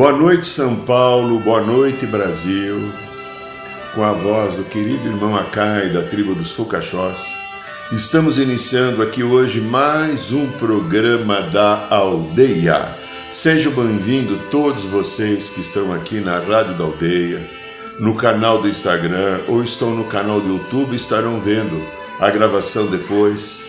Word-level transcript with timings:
Boa 0.00 0.14
noite, 0.14 0.46
São 0.46 0.74
Paulo, 0.74 1.38
boa 1.40 1.60
noite, 1.60 2.06
Brasil. 2.06 2.80
Com 3.94 4.02
a 4.02 4.12
voz 4.12 4.54
do 4.54 4.64
querido 4.64 5.06
irmão 5.06 5.36
Acai, 5.36 5.90
da 5.90 6.00
tribo 6.00 6.34
dos 6.34 6.52
Fucachós, 6.52 7.18
estamos 7.92 8.38
iniciando 8.38 9.02
aqui 9.02 9.22
hoje 9.22 9.60
mais 9.60 10.32
um 10.32 10.46
programa 10.52 11.42
da 11.42 11.86
Aldeia. 11.90 12.82
Sejam 13.30 13.72
bem-vindos 13.72 14.38
todos 14.50 14.84
vocês 14.84 15.50
que 15.50 15.60
estão 15.60 15.92
aqui 15.92 16.18
na 16.20 16.38
Rádio 16.38 16.78
da 16.78 16.84
Aldeia, 16.84 17.38
no 17.98 18.14
canal 18.14 18.58
do 18.58 18.68
Instagram 18.68 19.40
ou 19.48 19.62
estão 19.62 19.90
no 19.90 20.04
canal 20.04 20.40
do 20.40 20.48
YouTube 20.48 20.96
estarão 20.96 21.38
vendo 21.42 21.78
a 22.18 22.30
gravação 22.30 22.86
depois. 22.86 23.64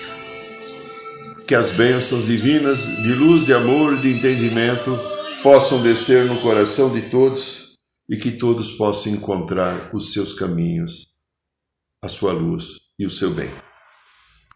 Que 1.45 1.55
as 1.55 1.71
bênçãos 1.71 2.27
divinas 2.27 2.85
de 3.04 3.16
luz, 3.16 3.45
de 3.45 3.54
amor, 3.54 3.98
de 3.98 4.13
entendimento 4.13 4.98
possam 5.41 5.81
descer 5.81 6.25
no 6.25 6.39
coração 6.41 6.93
de 6.93 7.09
todos 7.09 7.79
e 8.09 8.15
que 8.17 8.31
todos 8.31 8.73
possam 8.73 9.13
encontrar 9.13 9.95
os 9.95 10.13
seus 10.13 10.33
caminhos, 10.33 11.07
a 12.03 12.09
sua 12.09 12.33
luz 12.33 12.79
e 12.99 13.05
o 13.05 13.09
seu 13.09 13.33
bem. 13.33 13.49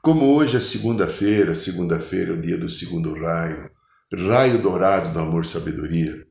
Como 0.01 0.35
hoje 0.35 0.57
é 0.57 0.61
segunda-feira, 0.61 1.55
segunda-feira 1.55 2.31
é 2.31 2.33
o 2.33 2.41
dia 2.41 2.57
do 2.57 2.69
segundo 2.69 3.13
raio, 3.13 3.71
raio 4.13 4.61
dourado 4.61 5.11
do 5.11 5.19
amor 5.19 5.45
sabedoria, 5.45 6.25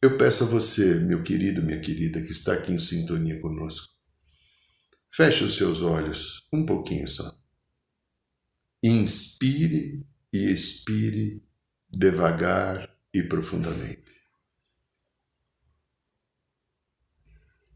eu 0.00 0.16
peço 0.18 0.44
a 0.44 0.46
você, 0.46 1.00
meu 1.00 1.22
querido, 1.22 1.62
minha 1.62 1.80
querida, 1.80 2.20
que 2.20 2.30
está 2.30 2.52
aqui 2.52 2.72
em 2.72 2.78
sintonia 2.78 3.40
conosco, 3.40 3.94
Feche 5.16 5.44
os 5.44 5.56
seus 5.56 5.80
olhos 5.80 6.44
um 6.52 6.66
pouquinho 6.66 7.06
só. 7.06 7.38
Inspire 8.82 10.04
e 10.32 10.38
expire 10.52 11.46
devagar 11.88 12.93
e 13.14 13.22
profundamente. 13.22 14.12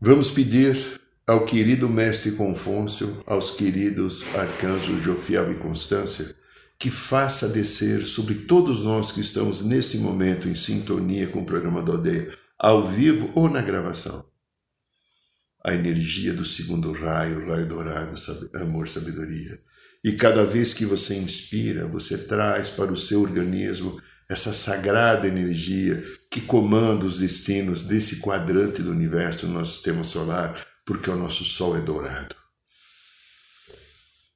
Vamos 0.00 0.30
pedir 0.30 1.00
ao 1.27 1.45
querido 1.45 1.89
Mestre 1.89 2.33
Confúcio, 2.33 3.22
aos 3.27 3.53
queridos 3.53 4.25
arcanjos 4.34 5.03
Jofiel 5.03 5.53
e 5.53 5.56
Constância, 5.56 6.34
que 6.78 6.91
faça 6.91 7.48
descer 7.48 8.05
sobre 8.05 8.34
todos 8.34 8.83
nós 8.83 9.12
que 9.12 9.20
estamos 9.20 9.62
neste 9.62 9.98
momento 9.98 10.48
em 10.48 10.55
sintonia 10.55 11.27
com 11.27 11.41
o 11.41 11.47
programa 11.47 11.83
da 11.83 11.92
Aldeia, 11.92 12.33
ao 12.58 12.86
vivo 12.86 13.30
ou 13.34 13.48
na 13.50 13.61
gravação, 13.61 14.25
a 15.64 15.75
energia 15.75 16.33
do 16.33 16.45
segundo 16.45 16.92
raio, 16.92 17.48
raio 17.48 17.69
dourado, 17.69 18.14
amor, 18.55 18.89
sabedoria. 18.89 19.58
E 20.02 20.12
cada 20.12 20.45
vez 20.45 20.73
que 20.73 20.86
você 20.86 21.17
inspira, 21.17 21.86
você 21.89 22.17
traz 22.17 22.70
para 22.70 22.92
o 22.92 22.97
seu 22.97 23.20
organismo 23.20 24.00
essa 24.28 24.52
sagrada 24.52 25.26
energia 25.26 26.02
que 26.30 26.42
comanda 26.42 27.06
os 27.06 27.18
destinos 27.18 27.83
desse 27.84 28.16
quadrante 28.16 28.83
do 28.83 28.90
universo, 28.90 29.46
do 29.46 29.52
nosso 29.52 29.72
sistema 29.74 30.05
solar, 30.05 30.62
porque 30.84 31.08
o 31.08 31.16
nosso 31.16 31.44
Sol 31.44 31.77
é 31.77 31.80
dourado. 31.80 32.36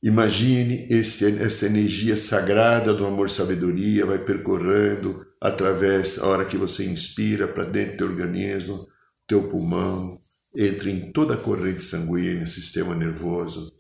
Imagine 0.03 0.89
esse, 0.91 1.41
essa 1.41 1.67
energia 1.67 2.17
sagrada 2.17 2.93
do 2.93 3.07
amor-sabedoria 3.07 4.05
vai 4.05 4.19
percorrendo 4.19 5.25
através, 5.41 6.19
a 6.19 6.27
hora 6.27 6.45
que 6.45 6.57
você 6.57 6.85
inspira 6.85 7.47
para 7.47 7.65
dentro 7.65 7.93
do 7.93 7.99
teu 7.99 8.07
organismo, 8.09 8.89
teu 9.29 9.43
pulmão, 9.45 10.19
entra 10.57 10.91
em 10.91 11.13
toda 11.13 11.35
a 11.35 11.37
corrente 11.37 11.85
sanguínea, 11.85 12.47
sistema 12.47 12.95
nervoso. 12.95 13.73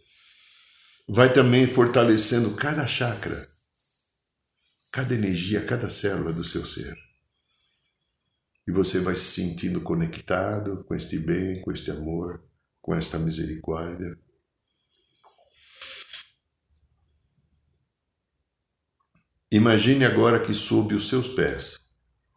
Vai 1.09 1.33
também 1.33 1.67
fortalecendo 1.67 2.51
cada 2.53 2.87
chakra, 2.87 3.49
cada 4.93 5.15
energia, 5.15 5.65
cada 5.65 5.89
célula 5.89 6.33
do 6.33 6.45
seu 6.45 6.65
ser. 6.65 6.95
E 8.67 8.71
você 8.71 9.01
vai 9.01 9.17
se 9.17 9.41
sentindo 9.41 9.81
conectado 9.81 10.85
com 10.85 10.95
este 10.95 11.19
bem, 11.19 11.61
com 11.63 11.73
este 11.73 11.91
amor, 11.91 12.45
com 12.81 12.95
esta 12.95 13.19
misericórdia. 13.19 14.17
Imagine 19.51 20.05
agora 20.05 20.39
que 20.39 20.55
sob 20.55 20.95
os 20.95 21.09
seus 21.09 21.29
pés 21.29 21.81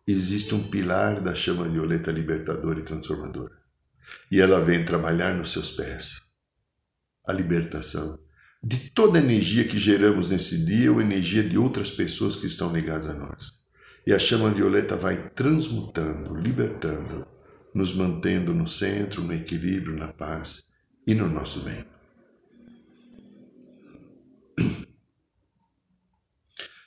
existe 0.08 0.56
um 0.56 0.70
pilar 0.70 1.22
da 1.22 1.36
chama 1.36 1.68
violeta 1.68 2.12
libertadora 2.12 2.80
e 2.80 2.84
transformadora 2.84 3.66
e 4.32 4.42
ela 4.42 4.60
vem 4.60 4.86
trabalhar 4.86 5.34
nos 5.34 5.52
seus 5.52 5.72
pés. 5.72 6.22
A 7.28 7.34
libertação 7.34 8.20
de 8.66 8.90
toda 8.90 9.20
a 9.20 9.22
energia 9.22 9.64
que 9.64 9.78
geramos 9.78 10.32
nesse 10.32 10.66
dia 10.66 10.92
ou 10.92 11.00
energia 11.00 11.44
de 11.44 11.56
outras 11.56 11.92
pessoas 11.92 12.36
que 12.36 12.48
estão 12.48 12.74
ligadas 12.74 13.08
a 13.08 13.14
nós. 13.14 13.60
E 14.08 14.12
a 14.12 14.18
chama 14.18 14.50
violeta 14.50 14.96
vai 14.96 15.30
transmutando, 15.30 16.34
libertando, 16.34 17.28
nos 17.76 17.94
mantendo 17.94 18.56
no 18.56 18.66
centro, 18.68 19.22
no 19.22 19.34
equilíbrio, 19.34 19.96
na 19.96 20.12
paz 20.12 20.64
e 21.06 21.14
no 21.14 21.30
nosso 21.30 21.60
bem. 21.60 21.86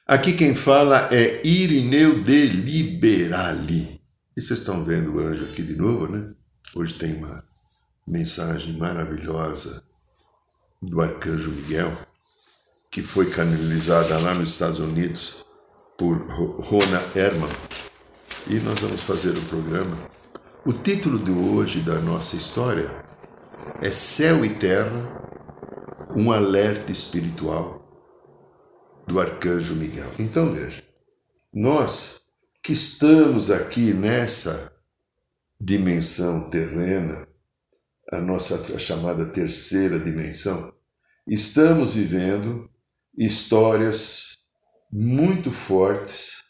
Aqui 0.05 0.33
quem 0.33 0.57
fala 0.57 1.09
é 1.13 1.47
Irineu 1.47 2.25
de 2.25 2.47
Liberali. 2.49 4.01
E 4.37 4.41
vocês 4.41 4.59
estão 4.59 4.83
vendo 4.83 5.15
o 5.15 5.21
anjo 5.21 5.45
aqui 5.45 5.63
de 5.63 5.77
novo, 5.77 6.11
né? 6.11 6.35
Hoje 6.75 6.95
tem 6.95 7.15
uma 7.15 7.45
mensagem 8.05 8.77
maravilhosa 8.77 9.87
do 10.81 11.01
Arcanjo 11.01 11.51
Miguel, 11.51 11.93
que 12.91 13.03
foi 13.03 13.31
canalizada 13.31 14.19
lá 14.19 14.35
nos 14.35 14.51
Estados 14.51 14.81
Unidos 14.81 15.45
por 15.97 16.17
Rona 16.61 17.03
Herman. 17.15 17.51
E 18.47 18.61
nós 18.61 18.81
vamos 18.81 19.03
fazer 19.03 19.37
o 19.37 19.43
programa. 19.43 19.97
O 20.65 20.73
título 20.73 21.19
de 21.19 21.31
hoje 21.31 21.81
da 21.81 21.97
nossa 22.01 22.37
história 22.37 22.89
é 23.83 23.91
Céu 23.91 24.45
e 24.45 24.51
Terra, 24.55 25.23
um 26.17 26.33
alerta 26.33 26.91
espiritual 26.91 27.79
do 29.07 29.21
Arcanjo 29.21 29.75
Miguel. 29.75 30.11
Então 30.19 30.53
veja, 30.53 30.83
nós 31.53 32.21
que 32.63 32.73
estamos 32.73 33.51
aqui 33.51 33.93
nessa 33.93 34.73
dimensão 35.61 36.49
terrena, 36.49 37.28
a 38.11 38.21
nossa 38.21 38.79
chamada 38.79 39.27
terceira 39.27 39.99
dimensão, 39.99 40.73
estamos 41.27 41.95
vivendo 41.95 42.71
histórias 43.17 44.39
muito 44.91 45.53
fortes 45.53 46.45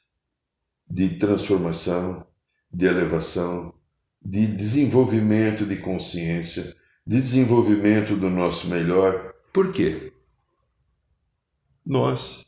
de 0.89 1.19
transformação, 1.19 2.27
de 2.73 2.87
elevação, 2.87 3.75
de 4.23 4.47
desenvolvimento 4.47 5.67
de 5.67 5.77
consciência, 5.77 6.77
de 7.07 7.21
desenvolvimento 7.21 8.17
do 8.17 8.31
nosso 8.31 8.69
melhor. 8.69 9.35
Por 9.53 9.73
quê? 9.73 10.13
Nós 11.85 12.47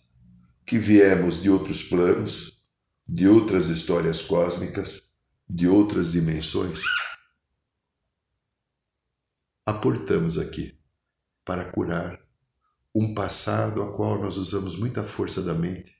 que 0.64 0.78
viemos 0.78 1.42
de 1.42 1.50
outros 1.50 1.82
planos, 1.82 2.60
de 3.08 3.26
outras 3.26 3.68
histórias 3.68 4.22
cósmicas, 4.22 5.02
de 5.48 5.66
outras 5.66 6.12
dimensões, 6.12 6.80
aportamos 9.70 10.36
aqui 10.36 10.78
para 11.44 11.70
curar 11.70 12.20
um 12.94 13.14
passado 13.14 13.82
a 13.82 13.92
qual 13.96 14.20
nós 14.20 14.36
usamos 14.36 14.76
muita 14.76 15.02
força 15.02 15.40
da 15.40 15.54
mente 15.54 15.96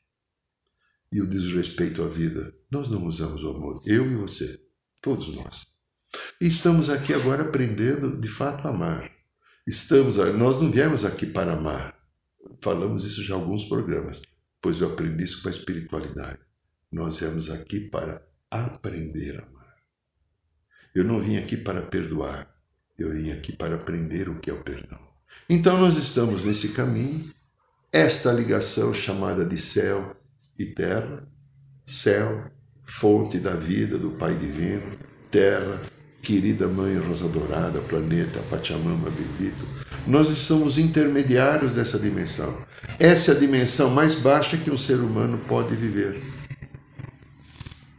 e 1.13 1.21
o 1.21 1.27
desrespeito 1.27 2.03
à 2.03 2.07
vida. 2.07 2.53
Nós 2.71 2.89
não 2.89 3.07
usamos 3.07 3.43
o 3.45 3.51
amor, 3.51 3.81
eu 3.87 4.11
e 4.11 4.17
você, 4.17 4.61
todos 5.01 5.35
nós. 5.35 5.67
E 6.41 6.47
estamos 6.47 6.91
aqui 6.91 7.15
agora 7.15 7.45
aprendendo 7.45 8.19
de 8.21 8.29
fato 8.29 8.67
a 8.67 8.71
amar. 8.71 9.11
Estamos, 9.67 10.17
nós 10.17 10.61
não 10.61 10.71
viemos 10.71 11.05
aqui 11.05 11.27
para 11.27 11.53
amar. 11.53 11.97
Falamos 12.63 13.05
isso 13.05 13.23
já 13.23 13.37
em 13.37 13.41
alguns 13.41 13.65
programas, 13.67 14.21
pois 14.61 14.81
eu 14.81 14.93
aprendi 14.93 15.23
isso 15.23 15.43
com 15.43 15.49
a 15.49 15.53
espiritualidade. 15.53 16.41
Nós 16.91 17.21
viemos 17.21 17.51
aqui 17.51 17.89
para 17.89 18.27
aprender 18.51 19.39
a 19.39 19.47
amar. 19.47 19.77
Eu 20.93 21.05
não 21.05 21.21
vim 21.21 21.37
aqui 21.37 21.57
para 21.57 21.83
perdoar, 21.83 22.50
eu 23.03 23.13
vim 23.13 23.31
aqui 23.33 23.53
para 23.57 23.75
aprender 23.75 24.29
o 24.29 24.39
que 24.39 24.51
é 24.51 24.53
o 24.53 24.63
perdão. 24.63 25.01
Então 25.49 25.79
nós 25.79 25.97
estamos 25.97 26.45
nesse 26.45 26.69
caminho 26.69 27.25
esta 27.93 28.33
ligação 28.33 28.93
chamada 28.93 29.45
de 29.45 29.59
céu 29.59 30.15
e 30.59 30.67
terra, 30.67 31.27
céu, 31.85 32.51
fonte 32.85 33.39
da 33.39 33.55
vida 33.55 33.99
do 33.99 34.11
Pai 34.13 34.35
Divino, 34.37 34.99
terra, 35.31 35.81
querida 36.23 36.69
Mãe 36.69 36.97
Rosa 36.99 37.29
Dourada, 37.29 37.81
planeta 37.81 38.39
Pachamama 38.51 39.11
bendito, 39.11 39.67
nós 40.07 40.29
somos 40.29 40.79
intermediários 40.79 41.77
dessa 41.77 41.99
dimensão. 41.99 42.55
Essa 42.99 43.33
é 43.33 43.37
a 43.37 43.39
dimensão 43.39 43.91
mais 43.91 44.15
baixa 44.15 44.57
que 44.57 44.71
um 44.71 44.77
ser 44.77 44.99
humano 44.99 45.39
pode 45.49 45.75
viver 45.75 46.21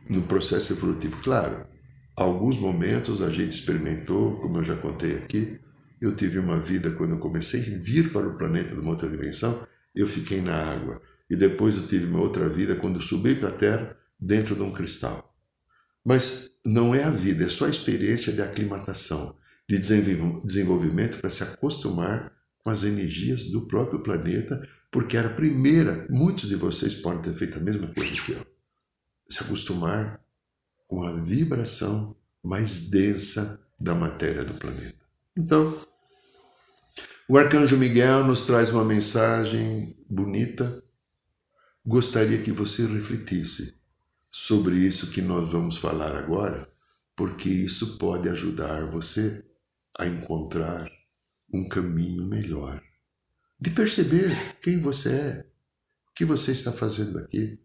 no 0.08 0.22
processo 0.22 0.74
evolutivo. 0.74 1.18
Claro, 1.24 1.66
alguns 2.22 2.58
momentos 2.58 3.22
a 3.22 3.30
gente 3.30 3.54
experimentou, 3.54 4.40
como 4.40 4.58
eu 4.58 4.64
já 4.64 4.76
contei 4.76 5.14
aqui, 5.14 5.60
eu 6.02 6.16
tive 6.16 6.40
uma 6.40 6.58
vida 6.58 6.92
quando 6.92 7.12
eu 7.12 7.20
comecei 7.20 7.62
a 7.62 7.78
vir 7.78 8.12
para 8.12 8.28
o 8.28 8.38
planeta 8.38 8.74
de 8.74 8.80
uma 8.80 8.92
outra 8.92 9.10
dimensão, 9.10 9.68
eu 9.94 10.08
fiquei 10.08 10.42
na 10.42 10.56
água. 10.56 11.02
E 11.30 11.36
depois 11.36 11.78
eu 11.78 11.88
tive 11.88 12.08
uma 12.08 12.20
outra 12.20 12.50
vida 12.50 12.76
quando 12.76 12.96
eu 12.96 13.02
subi 13.02 13.36
para 13.36 13.50
a 13.50 13.54
Terra 13.54 13.96
dentro 14.20 14.56
de 14.56 14.62
um 14.62 14.72
cristal. 14.72 15.36
Mas 16.04 16.52
não 16.66 16.94
é 16.94 17.04
a 17.04 17.10
vida, 17.12 17.44
é 17.44 17.50
só 17.50 17.66
a 17.66 17.70
experiência 17.70 18.34
de 18.34 18.42
aclimatação, 18.42 19.38
de 19.70 19.78
desenvolvimento 19.78 21.20
para 21.20 21.30
se 21.30 21.44
acostumar 21.44 22.32
com 22.60 22.70
as 22.70 22.84
energias 22.84 23.46
do 23.46 23.68
próprio 23.68 24.02
planeta, 24.02 24.68
porque 24.92 25.16
era 25.16 25.28
a 25.28 25.34
primeira, 25.34 26.08
muitos 26.10 26.50
de 26.50 26.56
vocês 26.56 26.96
podem 26.96 27.22
ter 27.22 27.34
feito 27.34 27.58
a 27.58 27.62
mesma 27.62 27.88
coisa 27.88 28.12
que 28.12 28.32
eu, 28.32 28.46
se 29.30 29.42
acostumar 29.42 30.20
com 30.92 31.04
a 31.04 31.14
vibração 31.14 32.14
mais 32.44 32.90
densa 32.90 33.66
da 33.80 33.96
matéria 33.96 34.44
do 34.44 34.54
planeta. 34.54 35.00
Então, 35.38 35.74
o 37.30 37.38
arcanjo 37.38 37.78
Miguel 37.78 38.26
nos 38.26 38.42
traz 38.42 38.72
uma 38.72 38.84
mensagem 38.84 39.96
bonita. 40.10 40.84
Gostaria 41.86 42.42
que 42.42 42.52
você 42.52 42.86
refletisse 42.86 43.74
sobre 44.30 44.76
isso 44.76 45.12
que 45.12 45.22
nós 45.22 45.50
vamos 45.50 45.78
falar 45.78 46.14
agora, 46.14 46.68
porque 47.16 47.48
isso 47.48 47.98
pode 47.98 48.28
ajudar 48.28 48.86
você 48.88 49.46
a 49.98 50.06
encontrar 50.06 50.92
um 51.54 51.70
caminho 51.70 52.26
melhor, 52.26 52.84
de 53.58 53.70
perceber 53.70 54.58
quem 54.62 54.82
você 54.82 55.10
é, 55.10 55.46
o 56.10 56.14
que 56.14 56.26
você 56.26 56.52
está 56.52 56.74
fazendo 56.74 57.18
aqui, 57.18 57.58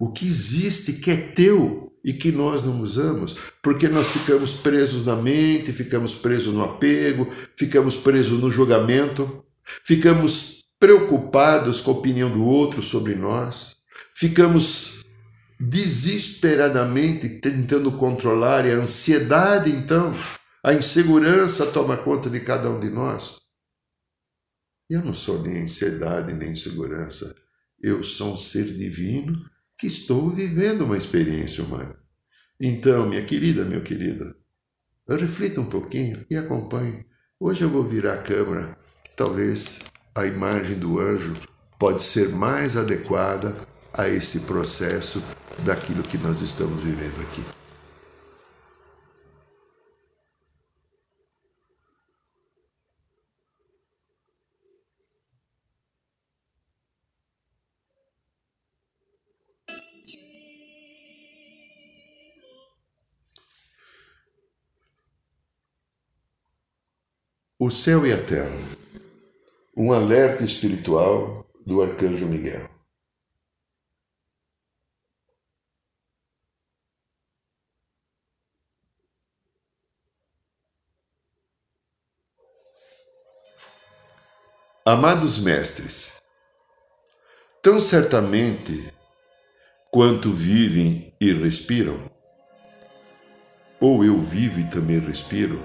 o 0.00 0.10
que 0.10 0.26
existe 0.26 0.94
que 0.94 1.10
é 1.10 1.16
teu 1.16 1.92
e 2.02 2.14
que 2.14 2.32
nós 2.32 2.62
não 2.62 2.80
usamos, 2.80 3.36
porque 3.62 3.86
nós 3.86 4.12
ficamos 4.12 4.54
presos 4.54 5.04
na 5.04 5.14
mente, 5.14 5.74
ficamos 5.74 6.14
presos 6.14 6.54
no 6.54 6.64
apego, 6.64 7.28
ficamos 7.54 7.98
presos 7.98 8.40
no 8.40 8.50
julgamento, 8.50 9.44
ficamos 9.84 10.64
preocupados 10.78 11.82
com 11.82 11.90
a 11.90 11.94
opinião 11.94 12.32
do 12.32 12.42
outro 12.42 12.80
sobre 12.80 13.14
nós, 13.14 13.76
ficamos 14.14 15.04
desesperadamente 15.60 17.28
tentando 17.38 17.92
controlar, 17.92 18.66
e 18.66 18.72
a 18.72 18.76
ansiedade, 18.76 19.70
então, 19.70 20.16
a 20.64 20.72
insegurança 20.72 21.66
toma 21.66 21.98
conta 21.98 22.30
de 22.30 22.40
cada 22.40 22.70
um 22.70 22.80
de 22.80 22.88
nós. 22.88 23.42
Eu 24.88 25.04
não 25.04 25.12
sou 25.12 25.42
nem 25.42 25.64
ansiedade 25.64 26.32
nem 26.32 26.52
insegurança. 26.52 27.34
Eu 27.82 28.02
sou 28.02 28.34
um 28.34 28.36
ser 28.36 28.64
divino 28.64 29.38
que 29.80 29.86
estou 29.86 30.28
vivendo 30.28 30.82
uma 30.82 30.96
experiência 30.96 31.64
humana. 31.64 31.96
Então, 32.60 33.08
minha 33.08 33.24
querida, 33.24 33.64
meu 33.64 33.80
querido, 33.80 34.36
reflita 35.08 35.58
um 35.58 35.64
pouquinho 35.64 36.22
e 36.30 36.36
acompanhe. 36.36 37.06
Hoje 37.40 37.64
eu 37.64 37.70
vou 37.70 37.82
virar 37.82 38.12
a 38.12 38.22
câmera. 38.22 38.76
Talvez 39.16 39.78
a 40.14 40.26
imagem 40.26 40.78
do 40.78 41.00
anjo 41.00 41.34
pode 41.78 42.02
ser 42.02 42.28
mais 42.28 42.76
adequada 42.76 43.56
a 43.94 44.06
esse 44.06 44.40
processo 44.40 45.22
daquilo 45.64 46.02
que 46.02 46.18
nós 46.18 46.42
estamos 46.42 46.82
vivendo 46.84 47.18
aqui. 47.22 47.59
O 67.62 67.70
céu 67.70 68.06
e 68.06 68.12
a 68.14 68.16
terra. 68.16 68.58
Um 69.76 69.92
alerta 69.92 70.42
espiritual 70.42 71.46
do 71.66 71.82
arcanjo 71.82 72.24
Miguel. 72.24 72.66
Amados 84.86 85.38
mestres, 85.40 86.22
tão 87.62 87.78
certamente 87.78 88.90
quanto 89.90 90.32
vivem 90.32 91.14
e 91.20 91.30
respiram, 91.34 92.10
ou 93.78 94.02
eu 94.02 94.18
vivo 94.18 94.60
e 94.60 94.70
também 94.70 94.98
respiro, 94.98 95.60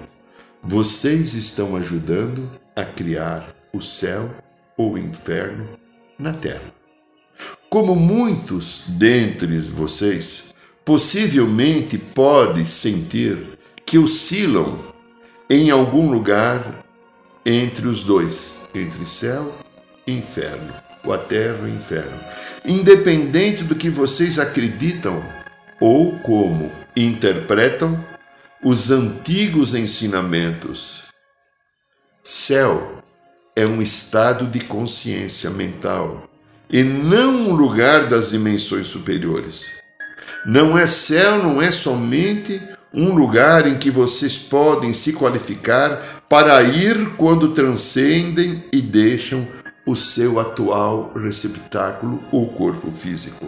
vocês 0.68 1.34
estão 1.34 1.76
ajudando 1.76 2.50
a 2.74 2.84
criar 2.84 3.54
o 3.72 3.80
céu 3.80 4.34
ou 4.76 4.98
inferno 4.98 5.68
na 6.18 6.32
terra. 6.32 6.74
Como 7.70 7.94
muitos 7.94 8.82
dentre 8.88 9.60
vocês 9.60 10.46
possivelmente 10.84 11.96
podem 11.96 12.64
sentir 12.64 13.56
que 13.84 13.96
oscilam 13.96 14.84
em 15.48 15.70
algum 15.70 16.10
lugar 16.10 16.84
entre 17.44 17.86
os 17.86 18.02
dois, 18.02 18.56
entre 18.74 19.06
céu 19.06 19.54
e 20.04 20.12
inferno, 20.12 20.74
ou 21.04 21.12
a 21.12 21.18
terra 21.18 21.58
e 21.60 21.70
o 21.70 21.74
inferno. 21.74 22.18
Independente 22.64 23.62
do 23.62 23.76
que 23.76 23.88
vocês 23.88 24.36
acreditam 24.36 25.22
ou 25.80 26.18
como 26.18 26.72
interpretam 26.96 28.04
os 28.68 28.90
antigos 28.90 29.76
ensinamentos. 29.76 31.04
Céu 32.20 33.00
é 33.54 33.64
um 33.64 33.80
estado 33.80 34.44
de 34.44 34.58
consciência 34.58 35.50
mental 35.50 36.28
e 36.68 36.82
não 36.82 37.32
um 37.32 37.54
lugar 37.54 38.06
das 38.06 38.30
dimensões 38.30 38.88
superiores. 38.88 39.66
Não 40.44 40.76
é 40.76 40.84
céu, 40.84 41.38
não 41.38 41.62
é 41.62 41.70
somente 41.70 42.60
um 42.92 43.14
lugar 43.14 43.68
em 43.68 43.78
que 43.78 43.88
vocês 43.88 44.36
podem 44.36 44.92
se 44.92 45.12
qualificar 45.12 46.24
para 46.28 46.60
ir 46.64 47.10
quando 47.10 47.52
transcendem 47.54 48.64
e 48.72 48.82
deixam 48.82 49.46
o 49.86 49.94
seu 49.94 50.40
atual 50.40 51.12
receptáculo 51.14 52.20
ou 52.32 52.48
corpo 52.48 52.90
físico. 52.90 53.46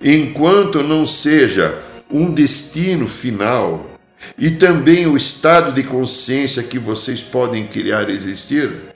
Enquanto 0.00 0.82
não 0.82 1.06
seja 1.06 1.78
um 2.10 2.32
destino 2.32 3.06
final 3.06 3.93
e 4.38 4.50
também 4.50 5.06
o 5.06 5.16
estado 5.16 5.72
de 5.72 5.82
consciência 5.82 6.62
que 6.62 6.78
vocês 6.78 7.22
podem 7.22 7.66
criar 7.66 8.08
existir, 8.10 8.94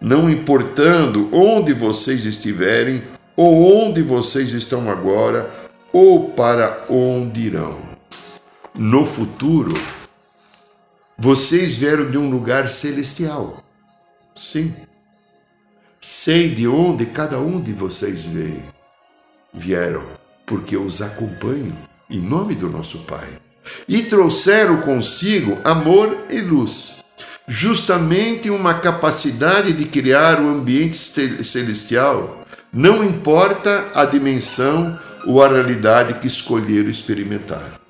não 0.00 0.30
importando 0.30 1.28
onde 1.32 1.72
vocês 1.72 2.24
estiverem 2.24 3.02
ou 3.36 3.86
onde 3.86 4.02
vocês 4.02 4.52
estão 4.52 4.90
agora 4.90 5.50
ou 5.92 6.30
para 6.30 6.84
onde 6.88 7.46
irão 7.46 7.90
no 8.78 9.04
futuro, 9.04 9.74
vocês 11.18 11.76
vieram 11.76 12.10
de 12.10 12.16
um 12.16 12.30
lugar 12.30 12.70
celestial. 12.70 13.62
Sim. 14.34 14.74
Sei 16.00 16.48
de 16.54 16.66
onde 16.66 17.04
cada 17.06 17.38
um 17.38 17.60
de 17.60 17.74
vocês 17.74 18.22
veio. 18.22 18.64
Vieram 19.52 20.04
porque 20.46 20.76
eu 20.76 20.82
os 20.82 21.02
acompanho 21.02 21.76
em 22.08 22.20
nome 22.20 22.54
do 22.54 22.70
nosso 22.70 23.00
Pai. 23.00 23.38
E 23.88 24.02
trouxeram 24.02 24.80
consigo 24.80 25.58
amor 25.64 26.26
e 26.30 26.40
luz. 26.40 26.96
Justamente 27.46 28.48
uma 28.50 28.74
capacidade 28.74 29.72
de 29.72 29.84
criar 29.84 30.40
o 30.40 30.48
ambiente 30.48 30.96
celestial, 30.96 32.40
não 32.72 33.02
importa 33.02 33.86
a 33.94 34.04
dimensão 34.04 34.96
ou 35.26 35.42
a 35.42 35.48
realidade 35.48 36.14
que 36.14 36.26
escolheram 36.26 36.88
experimentar. 36.88 37.80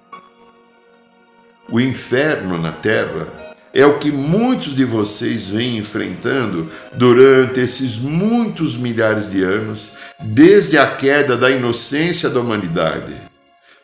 O 1.70 1.78
inferno 1.78 2.58
na 2.58 2.72
terra 2.72 3.28
é 3.72 3.86
o 3.86 3.98
que 3.98 4.10
muitos 4.10 4.74
de 4.74 4.84
vocês 4.84 5.48
vêm 5.48 5.76
enfrentando 5.76 6.68
durante 6.94 7.60
esses 7.60 7.98
muitos 7.98 8.76
milhares 8.76 9.30
de 9.30 9.42
anos, 9.42 9.92
desde 10.18 10.76
a 10.78 10.86
queda 10.86 11.36
da 11.36 11.50
inocência 11.50 12.28
da 12.28 12.40
humanidade. 12.40 13.29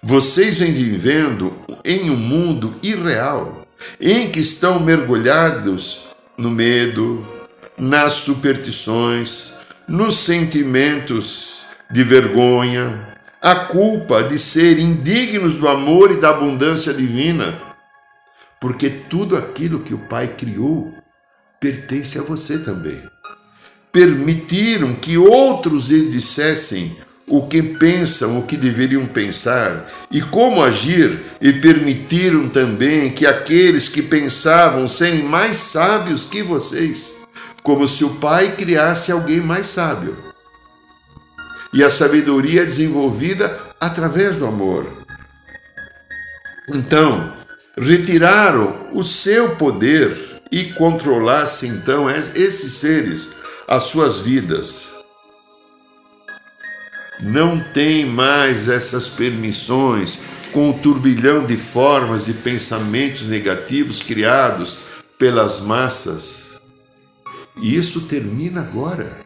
Vocês 0.03 0.59
vêm 0.59 0.73
vivendo 0.73 1.53
em 1.85 2.11
um 2.11 2.17
mundo 2.17 2.75
irreal, 2.83 3.67
em 4.01 4.31
que 4.31 4.41
estão 4.41 4.79
mergulhados 4.79 6.09
no 6.37 6.51
medo, 6.51 7.27
nas 7.79 8.15
superstições, 8.15 9.55
nos 9.89 10.17
sentimentos 10.17 11.65
de 11.91 12.03
vergonha, 12.03 13.17
a 13.41 13.55
culpa 13.55 14.23
de 14.25 14.39
ser 14.39 14.79
indignos 14.79 15.57
do 15.57 15.69
amor 15.69 16.11
e 16.11 16.21
da 16.21 16.31
abundância 16.31 16.93
divina, 16.93 17.61
porque 18.61 18.91
tudo 18.91 19.37
aquilo 19.37 19.81
que 19.81 19.95
o 19.95 19.99
Pai 19.99 20.29
criou 20.29 20.93
pertence 21.61 22.19
a 22.19 22.23
você 22.23 22.59
também. 22.59 23.01
Permitiram 23.93 24.95
que 24.95 25.17
outros 25.17 25.91
lhes 25.91 26.13
dissessem 26.13 26.97
o 27.29 27.47
que 27.47 27.63
pensam, 27.63 28.39
o 28.39 28.43
que 28.45 28.57
deveriam 28.57 29.05
pensar 29.07 29.91
e 30.11 30.21
como 30.21 30.63
agir, 30.63 31.21
e 31.41 31.53
permitiram 31.55 32.49
também 32.49 33.11
que 33.11 33.27
aqueles 33.27 33.89
que 33.89 34.03
pensavam 34.03 34.87
serem 34.87 35.25
mais 35.25 35.57
sábios 35.57 36.25
que 36.25 36.43
vocês, 36.43 37.15
como 37.63 37.89
se 37.89 38.05
o 38.05 38.15
Pai 38.17 38.55
criasse 38.55 39.11
alguém 39.11 39.41
mais 39.41 39.67
sábio 39.67 40.27
e 41.77 41.85
a 41.85 41.91
sabedoria 41.91 42.63
é 42.63 42.65
desenvolvida 42.65 43.55
através 43.79 44.39
do 44.39 44.47
amor. 44.47 44.91
Então, 46.71 47.35
retiraram 47.77 48.89
o 48.95 49.03
seu 49.03 49.57
poder 49.57 50.41
e 50.51 50.73
controlasse 50.73 51.67
então 51.67 52.09
esses 52.09 52.73
seres, 52.73 53.29
as 53.69 53.85
suas 53.85 54.21
vidas. 54.21 54.96
Não 57.21 57.59
tem 57.73 58.05
mais 58.05 58.69
essas 58.69 59.09
permissões 59.09 60.19
com 60.53 60.71
o 60.71 60.75
turbilhão 60.75 61.45
de 61.47 61.57
formas 61.57 62.29
e 62.29 62.35
pensamentos 62.35 63.27
negativos 63.27 64.01
criados 64.01 64.79
pelas 65.19 65.61
massas. 65.61 66.61
E 67.57 67.75
isso 67.75 68.03
termina 68.03 68.61
agora. 68.61 69.25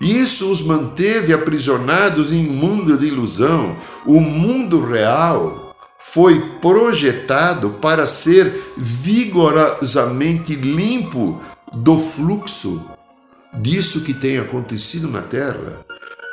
Isso 0.00 0.50
os 0.50 0.62
manteve 0.62 1.32
aprisionados 1.32 2.32
em 2.32 2.48
um 2.48 2.52
mundo 2.52 2.96
de 2.96 3.06
ilusão. 3.06 3.76
O 4.04 4.20
mundo 4.20 4.84
real 4.84 5.76
foi 5.98 6.40
projetado 6.60 7.70
para 7.80 8.06
ser 8.06 8.52
vigorosamente 8.76 10.54
limpo 10.54 11.40
do 11.72 11.98
fluxo 11.98 12.84
disso 13.54 14.00
que 14.00 14.12
tem 14.12 14.38
acontecido 14.38 15.08
na 15.08 15.22
Terra. 15.22 15.84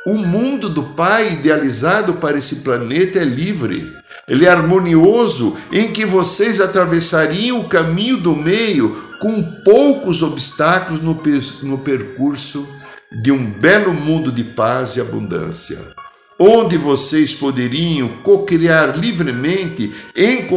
O 0.06 0.18
mundo 0.18 0.70
do 0.70 0.82
Pai 0.82 1.34
idealizado 1.34 2.16
para 2.16 2.38
esse 2.38 2.58
planeta 2.58 3.20
é 3.20 3.26
livre. 3.26 3.92
Ele 4.28 4.46
é 4.46 4.50
harmonioso, 4.50 5.58
em 5.72 5.92
que 5.92 6.06
vocês 6.06 6.62
atravessariam 6.62 7.60
o 7.60 7.68
caminho 7.68 8.18
do 8.18 8.36
meio 8.36 8.96
com 9.20 9.44
poucos 9.64 10.24
obstáculos 10.24 11.02
no, 11.02 11.20
no 11.64 11.78
percurso 11.80 12.66
de 13.12 13.32
um 13.32 13.46
belo 13.46 13.94
mundo 13.94 14.32
de 14.32 14.44
paz 14.44 14.96
e 14.96 15.02
abundância, 15.02 15.78
onde 16.40 16.78
vocês 16.78 17.34
poderiam 17.36 18.08
co-criar 18.24 18.98
livremente 18.98 19.94
em 20.16 20.48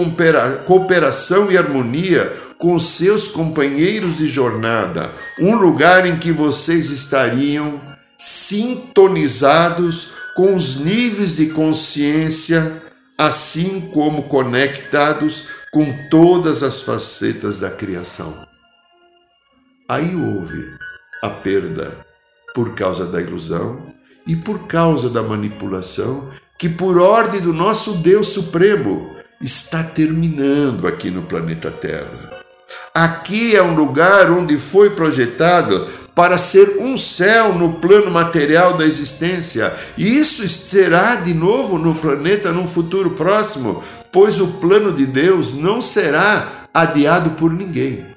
cooperação 0.67 1.51
e 1.51 1.59
harmonia 1.59 2.33
com 2.59 2.79
seus 2.79 3.27
companheiros 3.27 4.19
de 4.19 4.29
jornada, 4.29 5.11
um 5.41 5.57
lugar 5.57 6.07
em 6.07 6.17
que 6.17 6.31
vocês 6.31 6.91
estariam 6.91 7.92
sintonizados 8.25 10.13
com 10.37 10.55
os 10.55 10.77
níveis 10.77 11.39
de 11.39 11.47
consciência, 11.47 12.81
assim 13.19 13.81
como 13.93 14.29
conectados 14.29 15.49
com 15.73 15.93
todas 16.09 16.63
as 16.63 16.83
facetas 16.83 17.59
da 17.59 17.71
criação. 17.71 18.33
Aí 19.89 20.15
houve 20.15 20.63
a 21.21 21.31
perda 21.31 22.07
por 22.55 22.77
causa 22.77 23.07
da 23.07 23.21
ilusão 23.21 23.93
e 24.25 24.37
por 24.37 24.69
causa 24.69 25.11
da 25.11 25.23
manipulação 25.23 26.31
que, 26.57 26.69
por 26.69 26.99
ordem 26.99 27.41
do 27.41 27.53
nosso 27.53 27.95
Deus 27.95 28.29
Supremo, 28.29 29.17
está 29.41 29.83
terminando 29.83 30.87
aqui 30.87 31.11
no 31.11 31.23
planeta 31.23 31.73
Terra. 31.73 32.41
Aqui 32.95 33.57
é 33.57 33.63
um 33.63 33.75
lugar 33.75 34.31
onde 34.31 34.57
foi 34.57 34.91
projetado 34.91 35.89
para 36.15 36.37
ser 36.37 36.79
um 36.81 36.97
céu 36.97 37.55
no 37.55 37.75
plano 37.75 38.11
material 38.11 38.77
da 38.77 38.85
existência. 38.85 39.73
E 39.97 40.07
isso 40.07 40.47
será 40.49 41.17
de 41.17 41.33
novo 41.33 41.79
no 41.79 41.95
planeta 41.95 42.53
num 42.53 42.67
futuro 42.67 43.11
próximo, 43.11 43.83
pois 44.11 44.41
o 44.41 44.49
plano 44.55 44.93
de 44.93 45.07
Deus 45.07 45.55
não 45.55 45.81
será 45.81 46.67
adiado 46.75 47.31
por 47.31 47.53
ninguém 47.53 48.13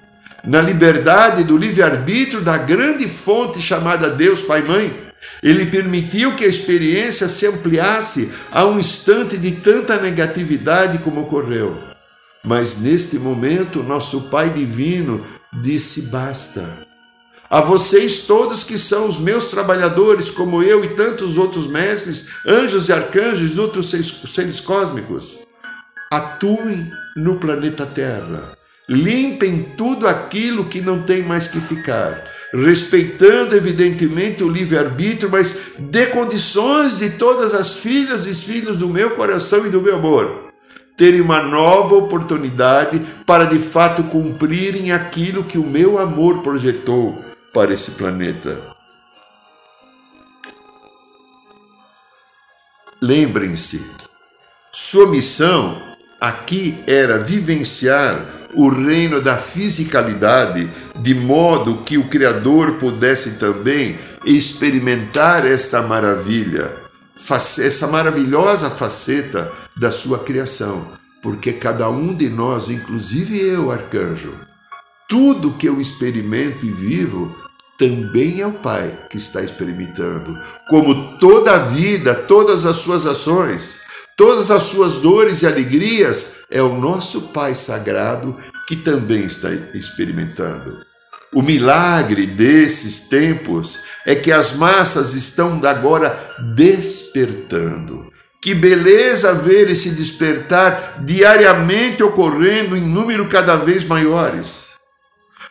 na 0.48 0.62
liberdade 0.62 1.44
do 1.44 1.58
livre-arbítrio 1.58 2.42
da 2.42 2.58
grande 2.58 3.08
fonte 3.10 3.62
chamada 3.62 4.10
Deus 4.10 4.44
Pai 4.44 4.62
Mãe. 4.62 4.94
Ele 5.42 5.66
permitiu 5.66 6.36
que 6.36 6.44
a 6.44 6.48
experiência 6.48 7.28
se 7.28 7.48
ampliasse 7.48 8.32
a 8.52 8.66
um 8.66 8.80
instante 8.80 9.38
de 9.38 9.52
tanta 9.52 10.00
negatividade 10.00 11.00
como 11.00 11.22
ocorreu. 11.22 11.76
Mas 12.44 12.80
neste 12.80 13.18
momento, 13.18 13.82
nosso 13.82 14.30
Pai 14.30 14.52
Divino 14.52 15.20
disse: 15.52 16.04
basta. 16.04 16.85
A 17.56 17.62
vocês 17.62 18.24
todos 18.28 18.66
que 18.66 18.78
são 18.78 19.08
os 19.08 19.18
meus 19.18 19.46
trabalhadores, 19.46 20.30
como 20.30 20.62
eu 20.62 20.84
e 20.84 20.90
tantos 20.90 21.38
outros 21.38 21.68
mestres, 21.68 22.26
anjos 22.46 22.90
e 22.90 22.92
arcanjos 22.92 23.54
e 23.54 23.60
outros 23.62 23.92
seres 24.28 24.60
cósmicos, 24.60 25.40
atuem 26.12 26.92
no 27.16 27.40
planeta 27.40 27.86
Terra. 27.86 28.58
Limpem 28.90 29.72
tudo 29.78 30.06
aquilo 30.06 30.66
que 30.66 30.82
não 30.82 31.04
tem 31.04 31.24
mais 31.24 31.48
que 31.48 31.62
ficar, 31.62 32.22
respeitando 32.54 33.56
evidentemente 33.56 34.44
o 34.44 34.50
livre-arbítrio, 34.50 35.30
mas 35.32 35.76
dê 35.80 36.08
condições 36.08 36.98
de 36.98 37.12
todas 37.12 37.54
as 37.54 37.76
filhas 37.76 38.26
e 38.26 38.34
filhos 38.34 38.76
do 38.76 38.90
meu 38.90 39.12
coração 39.12 39.66
e 39.66 39.70
do 39.70 39.80
meu 39.80 39.96
amor 39.96 40.44
terem 40.98 41.20
uma 41.20 41.42
nova 41.42 41.94
oportunidade 41.96 43.02
para 43.26 43.44
de 43.44 43.60
fato 43.60 44.04
cumprirem 44.04 44.94
aquilo 44.94 45.44
que 45.44 45.58
o 45.58 45.66
meu 45.66 46.00
amor 46.00 46.42
projetou 46.42 47.26
para 47.56 47.74
esse 47.74 47.92
planeta. 47.92 48.62
Lembrem-se, 53.02 53.82
sua 54.74 55.10
missão 55.10 55.82
aqui 56.20 56.78
era 56.86 57.18
vivenciar 57.18 58.26
o 58.56 58.68
reino 58.68 59.22
da 59.22 59.38
fisicalidade, 59.38 60.70
de 60.98 61.16
modo 61.16 61.84
que 61.84 61.98
o 61.98 62.10
Criador 62.10 62.74
pudesse 62.74 63.36
também 63.36 63.98
experimentar 64.26 65.46
esta 65.46 65.82
maravilha, 65.82 66.70
essa 67.60 67.88
maravilhosa 67.88 68.70
faceta 68.70 69.50
da 69.78 69.94
sua 69.94 70.20
criação, 70.20 70.86
porque 71.22 71.54
cada 71.54 71.90
um 71.90 72.14
de 72.14 72.28
nós, 72.28 72.70
inclusive 72.70 73.40
eu, 73.40 73.72
arcanjo, 73.72 74.34
tudo 75.08 75.54
que 75.54 75.68
eu 75.70 75.80
experimento 75.80 76.66
e 76.66 76.70
vivo 76.70 77.45
também 77.78 78.42
é 78.42 78.48
o 78.48 78.54
Pai 78.54 78.92
que 79.10 79.18
está 79.18 79.42
experimentando, 79.42 80.38
como 80.70 81.18
toda 81.20 81.56
a 81.56 81.60
vida, 81.60 82.16
todas 82.16 82.66
as 82.66 82.78
suas 82.78 83.06
ações 83.06 83.86
Todas 84.18 84.50
as 84.50 84.64
suas 84.64 84.96
dores 84.96 85.42
e 85.42 85.48
alegrias 85.48 86.46
é 86.50 86.62
o 86.62 86.80
nosso 86.80 87.22
Pai 87.34 87.54
Sagrado 87.54 88.38
que 88.66 88.78
também 88.78 89.26
está 89.26 89.50
experimentando. 89.74 90.86
O 91.34 91.42
milagre 91.42 92.26
desses 92.26 93.10
tempos 93.10 93.82
é 94.06 94.16
que 94.16 94.32
as 94.32 94.56
massas 94.56 95.14
estão 95.14 95.60
agora 95.66 96.18
despertando. 96.56 98.10
Que 98.42 98.56
beleza 98.56 99.34
ver 99.34 99.70
esse 99.70 99.92
despertar 99.92 101.04
diariamente 101.04 102.02
ocorrendo 102.02 102.78
em 102.78 102.88
número 102.88 103.28
cada 103.28 103.58
vez 103.58 103.84
maiores. 103.84 104.76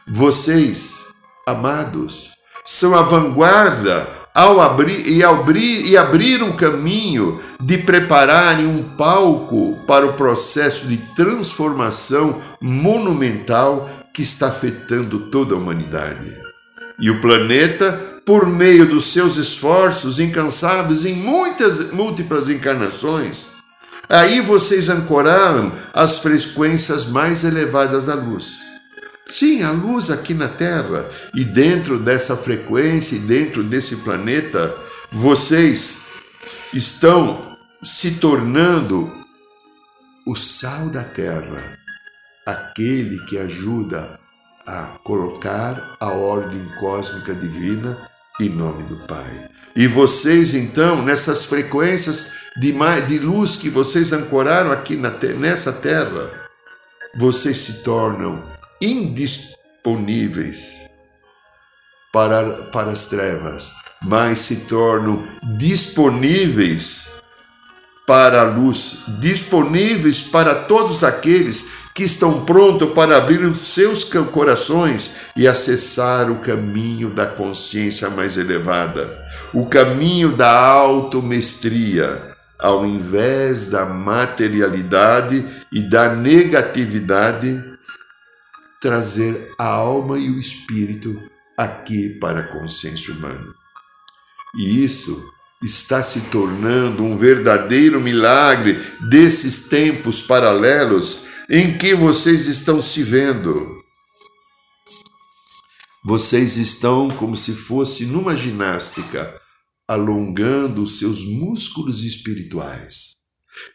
Vocês, 0.06 1.03
amados, 1.46 2.32
são 2.64 2.94
a 2.94 3.02
vanguarda 3.02 4.08
ao 4.34 4.60
abrir 4.60 5.06
e 5.06 5.22
abrir 5.22 5.86
e 5.86 5.96
abrir 5.96 6.42
um 6.42 6.56
caminho 6.56 7.40
de 7.60 7.78
prepararem 7.78 8.66
um 8.66 8.82
palco 8.82 9.78
para 9.86 10.06
o 10.06 10.14
processo 10.14 10.86
de 10.86 10.96
transformação 11.14 12.40
monumental 12.60 13.88
que 14.12 14.22
está 14.22 14.48
afetando 14.48 15.30
toda 15.30 15.54
a 15.54 15.58
humanidade. 15.58 16.32
E 16.98 17.10
o 17.10 17.20
planeta, 17.20 17.92
por 18.26 18.46
meio 18.46 18.86
dos 18.86 19.04
seus 19.04 19.36
esforços 19.36 20.18
incansáveis 20.18 21.04
em 21.04 21.14
muitas 21.14 21.92
múltiplas 21.92 22.48
encarnações, 22.48 23.50
aí 24.08 24.40
vocês 24.40 24.88
ancoraram 24.88 25.70
as 25.92 26.18
frequências 26.18 27.06
mais 27.06 27.44
elevadas 27.44 28.06
da 28.06 28.14
luz 28.14 28.63
Sim, 29.28 29.62
a 29.62 29.70
luz 29.70 30.10
aqui 30.10 30.34
na 30.34 30.48
Terra. 30.48 31.08
E 31.34 31.44
dentro 31.44 31.98
dessa 31.98 32.36
frequência 32.36 33.16
e 33.16 33.20
dentro 33.20 33.62
desse 33.62 33.96
planeta, 33.96 34.74
vocês 35.10 36.02
estão 36.72 37.56
se 37.82 38.12
tornando 38.12 39.12
o 40.26 40.34
sal 40.34 40.88
da 40.88 41.04
Terra, 41.04 41.78
aquele 42.46 43.18
que 43.26 43.38
ajuda 43.38 44.18
a 44.66 44.98
colocar 45.04 45.96
a 46.00 46.08
ordem 46.08 46.64
cósmica 46.80 47.34
divina 47.34 48.10
em 48.40 48.48
nome 48.48 48.82
do 48.84 48.96
Pai. 49.06 49.50
E 49.76 49.86
vocês, 49.86 50.54
então, 50.54 51.02
nessas 51.02 51.44
frequências 51.44 52.30
de, 52.56 52.72
de 53.06 53.18
luz 53.18 53.56
que 53.56 53.68
vocês 53.68 54.12
ancoraram 54.12 54.72
aqui 54.72 54.96
na, 54.96 55.10
nessa 55.38 55.72
terra, 55.72 56.30
vocês 57.16 57.58
se 57.58 57.72
tornam 57.82 58.53
indisponíveis 58.80 60.82
para, 62.12 62.44
para 62.72 62.90
as 62.90 63.06
trevas, 63.06 63.72
mas 64.02 64.40
se 64.40 64.66
tornam 64.66 65.22
disponíveis 65.58 67.14
para 68.06 68.42
a 68.42 68.44
luz, 68.44 69.04
disponíveis 69.20 70.22
para 70.22 70.54
todos 70.54 71.02
aqueles 71.02 71.84
que 71.94 72.02
estão 72.02 72.44
prontos 72.44 72.92
para 72.92 73.16
abrir 73.16 73.40
os 73.40 73.58
seus 73.58 74.04
corações 74.04 75.12
e 75.36 75.46
acessar 75.46 76.30
o 76.30 76.36
caminho 76.36 77.08
da 77.08 77.24
consciência 77.24 78.10
mais 78.10 78.36
elevada, 78.36 79.08
o 79.52 79.66
caminho 79.66 80.32
da 80.32 80.50
automestria, 80.50 82.20
ao 82.58 82.84
invés 82.84 83.68
da 83.68 83.84
materialidade 83.84 85.44
e 85.70 85.82
da 85.82 86.14
negatividade, 86.14 87.73
trazer 88.84 89.54
a 89.58 89.64
alma 89.64 90.18
e 90.18 90.28
o 90.28 90.38
espírito 90.38 91.18
aqui 91.56 92.10
para 92.20 92.40
a 92.40 92.48
consciência 92.48 93.14
humana. 93.14 93.50
E 94.58 94.84
isso 94.84 95.18
está 95.62 96.02
se 96.02 96.20
tornando 96.30 97.02
um 97.02 97.16
verdadeiro 97.16 97.98
milagre 97.98 98.74
desses 99.08 99.70
tempos 99.70 100.20
paralelos 100.20 101.24
em 101.48 101.78
que 101.78 101.94
vocês 101.94 102.46
estão 102.46 102.78
se 102.78 103.02
vendo. 103.02 103.82
Vocês 106.04 106.58
estão 106.58 107.08
como 107.08 107.34
se 107.34 107.52
fosse 107.52 108.04
numa 108.04 108.36
ginástica, 108.36 109.34
alongando 109.88 110.82
os 110.82 110.98
seus 110.98 111.24
músculos 111.24 112.04
espirituais. 112.04 113.13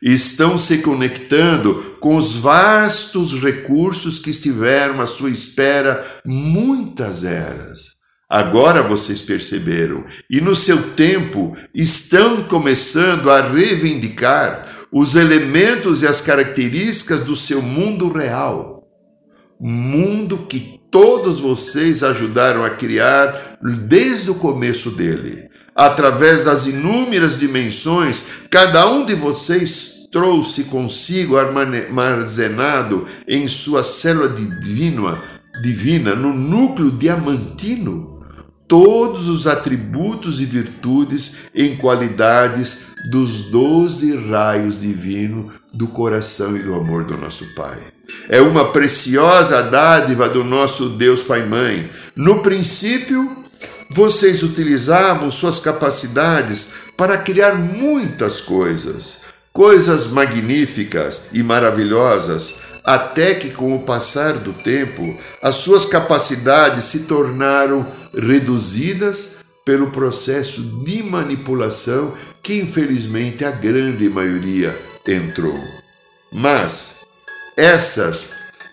Estão 0.02 0.58
se 0.58 0.80
conectando 0.80 1.76
com 2.00 2.16
os 2.16 2.36
vastos 2.36 3.34
recursos 3.34 4.20
que 4.20 4.30
estiveram 4.30 5.02
à 5.02 5.08
sua 5.08 5.30
espera 5.30 6.04
muitas 6.26 7.24
eras. 7.24 8.00
Agora 8.30 8.84
vocês 8.84 9.24
perceberam, 9.24 10.06
e 10.30 10.40
no 10.40 10.56
seu 10.56 10.92
tempo 10.92 11.58
estão 11.74 12.44
começando 12.44 13.32
a 13.32 13.42
reivindicar 13.42 14.88
os 14.92 15.16
elementos 15.16 16.04
e 16.04 16.08
as 16.08 16.22
características 16.22 17.24
do 17.24 17.36
seu 17.36 17.60
mundo 17.60 18.12
real. 18.12 18.84
Mundo 19.60 20.46
que 20.48 20.80
todos 20.92 21.42
vocês 21.42 22.04
ajudaram 22.04 22.64
a 22.64 22.70
criar 22.70 23.58
desde 23.88 24.30
o 24.30 24.36
começo 24.36 24.92
dele. 24.92 25.49
Através 25.80 26.44
das 26.44 26.66
inúmeras 26.66 27.40
dimensões, 27.40 28.26
cada 28.50 28.86
um 28.92 29.06
de 29.06 29.16
vocês 29.16 30.10
trouxe 30.12 30.66
consigo 30.66 31.38
armazenado 31.38 33.08
em 33.26 33.48
sua 33.48 33.82
célula 33.82 34.28
divina, 34.28 35.18
divina 35.64 36.14
no 36.16 36.34
núcleo 36.34 36.92
diamantino 36.92 38.20
todos 38.68 39.30
os 39.30 39.48
atributos 39.48 40.42
e 40.42 40.46
virtudes 40.46 41.32
em 41.56 41.78
qualidades 41.78 42.90
dos 43.10 43.50
doze 43.50 44.18
raios 44.30 44.82
divinos 44.82 45.54
do 45.74 45.88
coração 45.88 46.58
e 46.58 46.62
do 46.62 46.76
amor 46.76 47.06
do 47.06 47.18
nosso 47.18 47.46
Pai. 47.56 47.80
É 48.28 48.42
uma 48.42 48.74
preciosa 48.74 49.64
dádiva 49.64 50.28
do 50.28 50.44
nosso 50.44 50.90
Deus 50.90 51.24
Pai 51.24 51.46
Mãe. 51.46 51.90
No 52.18 52.42
princípio, 52.42 53.40
vocês 53.90 54.44
utilizavam 54.44 55.32
suas 55.32 55.60
capacidades 55.60 56.70
para 56.96 57.18
criar 57.18 57.56
muitas 57.56 58.40
coisas, 58.40 59.20
coisas 59.52 60.08
magníficas 60.08 61.24
e 61.34 61.42
maravilhosas, 61.42 62.60
até 62.84 63.34
que, 63.34 63.50
com 63.50 63.76
o 63.76 63.84
passar 63.84 64.34
do 64.34 64.54
tempo, 64.54 65.18
as 65.42 65.58
suas 65.58 65.86
capacidades 65.86 66.86
se 66.86 67.02
tornaram 67.02 67.86
reduzidas 68.14 69.40
pelo 69.66 69.92
processo 69.92 70.62
de 70.84 71.04
manipulação 71.04 72.14
que, 72.42 72.56
infelizmente, 72.60 73.44
a 73.44 73.52
grande 73.52 74.10
maioria 74.10 74.78
entrou. 75.08 75.60
Mas 76.32 77.00
essas 77.58 78.30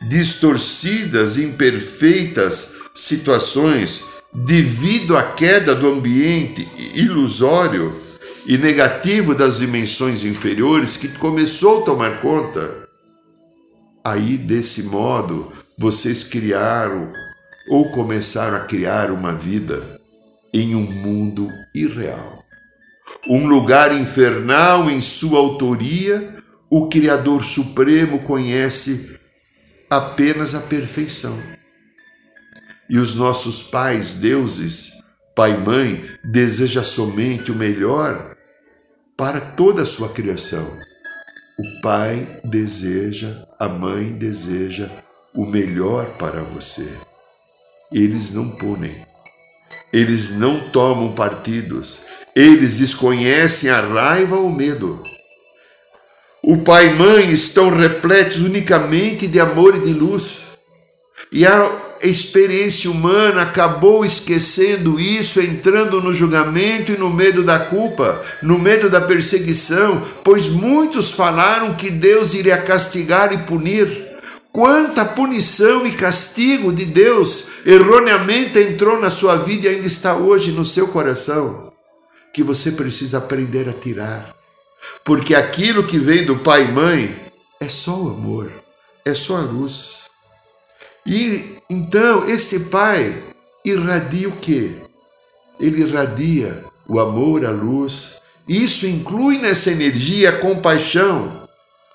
distorcidas, 0.09 1.37
imperfeitas 1.37 2.71
situações, 2.95 4.16
devido 4.45 5.17
à 5.17 5.23
queda 5.23 5.75
do 5.75 5.89
ambiente 5.89 6.69
ilusório 6.95 7.91
e 8.47 8.59
negativo 8.59 9.35
das 9.35 9.61
dimensões 9.61 10.25
inferiores 10.25 10.97
que 10.97 11.09
começou 11.09 11.81
a 11.81 11.85
tomar 11.87 12.21
conta, 12.21 12.87
aí 14.05 14.37
desse 14.37 14.85
modo 14.85 15.51
vocês 15.79 16.23
criaram 16.23 17.11
ou 17.71 17.91
começaram 17.93 18.59
a 18.59 18.61
criar 18.61 19.11
uma 19.11 19.33
vida 19.33 20.01
em 20.53 20.75
um 20.75 20.83
mundo 20.83 21.49
irreal. 21.75 22.39
Um 23.29 23.47
lugar 23.47 23.99
infernal 23.99 24.91
em 24.91 25.01
sua 25.01 25.39
autoria, 25.39 26.37
o 26.69 26.89
Criador 26.89 27.43
Supremo 27.43 28.19
conhece 28.19 29.19
apenas 29.89 30.55
a 30.55 30.61
perfeição. 30.61 31.56
E 32.89 32.99
os 32.99 33.15
nossos 33.15 33.63
pais, 33.65 34.15
deuses, 34.15 34.93
pai 35.35 35.53
e 35.53 35.59
mãe, 35.59 36.05
deseja 36.25 36.85
somente 36.85 37.51
o 37.51 37.57
melhor 37.57 38.37
para 39.17 39.41
toda 39.41 39.83
a 39.83 39.87
sua 39.87 40.09
criação. 40.09 40.67
O 41.59 41.81
pai 41.83 42.41
deseja, 42.45 43.47
a 43.59 43.69
mãe 43.69 44.13
deseja 44.13 44.91
o 45.35 45.47
melhor 45.47 46.07
para 46.19 46.43
você 46.43 46.87
eles 47.93 48.33
não 48.33 48.49
punem. 48.49 48.95
Eles 49.93 50.31
não 50.33 50.71
tomam 50.71 51.13
partidos. 51.13 52.01
Eles 52.35 52.79
desconhecem 52.79 53.71
a 53.71 53.81
raiva 53.81 54.37
ou 54.37 54.49
o 54.49 54.55
medo. 54.55 55.03
O 56.43 56.59
pai 56.59 56.89
e 56.89 56.95
mãe 56.95 57.31
estão 57.31 57.71
repletos 57.71 58.39
unicamente 58.39 59.27
de 59.27 59.41
amor 59.41 59.77
e 59.77 59.81
de 59.81 59.93
luz. 59.93 60.46
E 61.31 61.45
a 61.45 61.83
experiência 62.03 62.91
humana 62.91 63.43
acabou 63.43 64.05
esquecendo 64.05 64.99
isso, 64.99 65.41
entrando 65.41 66.01
no 66.01 66.15
julgamento 66.15 66.93
e 66.93 66.97
no 66.97 67.11
medo 67.11 67.43
da 67.43 67.59
culpa, 67.59 68.23
no 68.43 68.59
medo 68.59 68.89
da 68.89 69.01
perseguição, 69.01 70.01
pois 70.23 70.49
muitos 70.49 71.13
falaram 71.13 71.75
que 71.75 71.91
Deus 71.91 72.35
iria 72.35 72.57
castigar 72.57 73.33
e 73.33 73.39
punir. 73.39 74.07
Quanta 74.53 75.05
punição 75.05 75.85
e 75.85 75.93
castigo 75.93 76.73
de 76.73 76.87
Deus 76.87 77.49
erroneamente 77.67 78.59
entrou 78.59 78.99
na 78.99 79.11
sua 79.11 79.37
vida 79.37 79.67
e 79.67 79.75
ainda 79.75 79.87
está 79.87 80.17
hoje 80.17 80.53
no 80.53 80.65
seu 80.65 80.89
coração, 80.89 81.73
que 82.33 82.43
você 82.43 82.73
precisa 82.73 83.19
aprender 83.19 83.69
a 83.69 83.73
tirar. 83.73 84.35
Porque 85.05 85.35
aquilo 85.35 85.85
que 85.85 85.99
vem 85.99 86.25
do 86.25 86.37
pai 86.37 86.65
e 86.65 86.73
mãe 86.73 87.15
é 87.61 87.69
só 87.69 87.97
o 87.97 88.11
amor, 88.11 88.51
é 89.05 89.13
só 89.13 89.37
a 89.37 89.43
luz. 89.43 90.06
E 91.07 91.57
então 91.71 92.29
este 92.29 92.59
pai 92.59 93.23
irradia 93.65 94.29
o 94.29 94.37
quê? 94.37 94.73
Ele 95.61 95.83
irradia 95.83 96.65
o 96.89 96.99
amor, 96.99 97.45
a 97.45 97.51
luz. 97.51 98.17
Isso 98.49 98.87
inclui 98.87 99.39
nessa 99.39 99.71
energia 99.71 100.31
a 100.31 100.37
compaixão, 100.39 101.33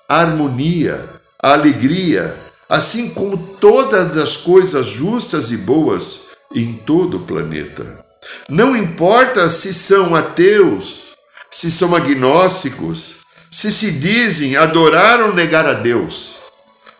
a 0.08 0.20
harmonia, 0.20 1.08
a 1.42 1.52
alegria, 1.52 2.36
assim 2.68 3.10
como 3.10 3.36
todas 3.36 4.16
as 4.16 4.36
coisas 4.36 4.86
justas 4.86 5.50
e 5.50 5.56
boas 5.56 6.32
em 6.54 6.74
todo 6.74 7.18
o 7.18 7.26
planeta. 7.26 8.04
Não 8.48 8.76
importa 8.76 9.48
se 9.48 9.72
são 9.74 10.14
ateus, 10.14 11.12
se 11.50 11.70
são 11.70 11.94
agnósticos, 11.94 13.16
se 13.50 13.70
se 13.70 13.92
dizem 13.92 14.56
adorar 14.56 15.20
ou 15.20 15.34
negar 15.34 15.66
a 15.66 15.74
Deus. 15.74 16.41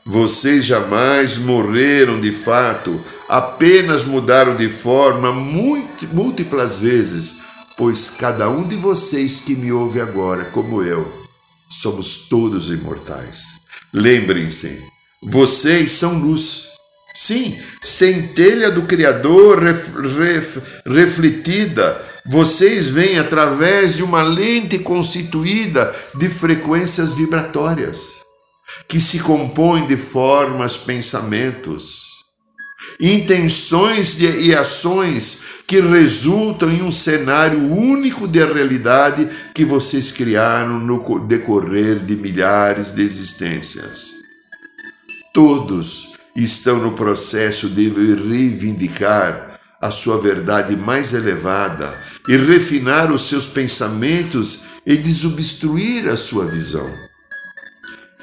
Vocês 0.04 0.64
jamais 0.64 1.38
morreram 1.38 2.20
de 2.20 2.32
fato, 2.32 3.00
apenas 3.28 4.04
mudaram 4.04 4.56
de 4.56 4.68
forma 4.68 5.32
múltiplas 5.32 6.80
vezes, 6.80 7.36
pois 7.76 8.10
cada 8.10 8.50
um 8.50 8.66
de 8.66 8.76
vocês 8.76 9.40
que 9.40 9.54
me 9.54 9.70
ouve 9.70 10.00
agora, 10.00 10.46
como 10.46 10.82
eu, 10.82 11.10
somos 11.70 12.28
todos 12.28 12.70
imortais. 12.70 13.42
Lembrem-se, 13.92 14.82
vocês 15.22 15.92
são 15.92 16.18
luz. 16.18 16.72
Sim, 17.14 17.56
centelha 17.80 18.70
do 18.70 18.82
Criador 18.82 19.62
ref, 19.62 19.94
ref, 20.18 20.58
refletida. 20.84 22.00
Vocês 22.26 22.86
vêm 22.86 23.18
através 23.18 23.96
de 23.96 24.02
uma 24.02 24.22
lente 24.22 24.78
constituída 24.78 25.94
de 26.14 26.28
frequências 26.28 27.14
vibratórias, 27.14 27.98
que 28.88 29.00
se 29.00 29.20
compõem 29.20 29.86
de 29.86 29.96
formas, 29.96 30.76
pensamentos. 30.76 32.12
intenções 33.00 34.20
e 34.20 34.54
ações 34.54 35.38
que 35.66 35.80
resultam 35.80 36.68
em 36.68 36.82
um 36.82 36.90
cenário 36.90 37.72
único 37.72 38.26
de 38.26 38.44
realidade 38.44 39.28
que 39.54 39.64
vocês 39.64 40.10
criaram 40.10 40.78
no 40.78 41.20
decorrer 41.20 41.98
de 42.00 42.16
milhares 42.16 42.94
de 42.94 43.02
existências. 43.02 44.10
Todos 45.32 46.12
estão 46.36 46.78
no 46.78 46.92
processo 46.92 47.68
de 47.68 47.88
reivindicar 47.88 49.58
a 49.80 49.90
sua 49.90 50.20
verdade 50.20 50.76
mais 50.76 51.14
elevada 51.14 51.98
e 52.28 52.36
refinar 52.36 53.10
os 53.10 53.22
seus 53.22 53.46
pensamentos 53.46 54.64
e 54.86 54.96
desobstruir 54.96 56.08
a 56.08 56.16
sua 56.16 56.46
visão. 56.46 56.88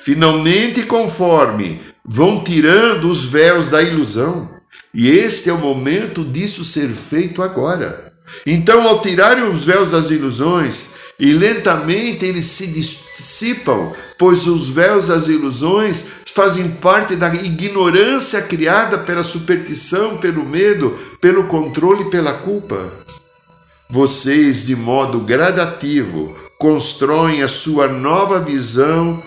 Finalmente, 0.04 0.84
conforme 0.84 1.80
vão 2.06 2.44
tirando 2.44 3.10
os 3.10 3.26
véus 3.26 3.70
da 3.70 3.82
ilusão, 3.84 4.50
e 4.94 5.10
este 5.10 5.50
é 5.50 5.54
o 5.54 5.58
momento 5.58 6.24
disso 6.24 6.64
ser 6.64 6.88
feito 6.88 7.42
agora. 7.42 8.14
Então, 8.46 8.88
ao 8.88 9.02
tirarem 9.02 9.44
os 9.44 9.66
véus 9.66 9.92
das 9.92 10.10
ilusões, 10.10 10.88
e 11.20 11.34
lentamente 11.34 12.26
eles 12.26 12.46
se 12.46 12.68
dissipam, 12.68 13.92
pois 14.18 14.48
os 14.48 14.70
véus 14.70 15.08
das 15.08 15.28
ilusões 15.28 16.06
fazem 16.34 16.70
parte 16.72 17.18
da 17.18 17.34
ignorância 17.36 18.42
criada 18.42 18.98
pela 18.98 19.24
superstição, 19.24 20.18
pelo 20.18 20.46
medo, 20.46 20.98
pelo 21.20 21.44
controle 21.46 22.04
e 22.04 22.10
pela 22.10 22.34
culpa. 22.34 22.82
Vocês, 23.90 24.68
de 24.68 24.76
modo 24.76 25.20
gradativo, 25.20 26.34
constroem 26.58 27.44
a 27.44 27.50
sua 27.50 27.90
nova 27.90 28.40
visão 28.40 29.22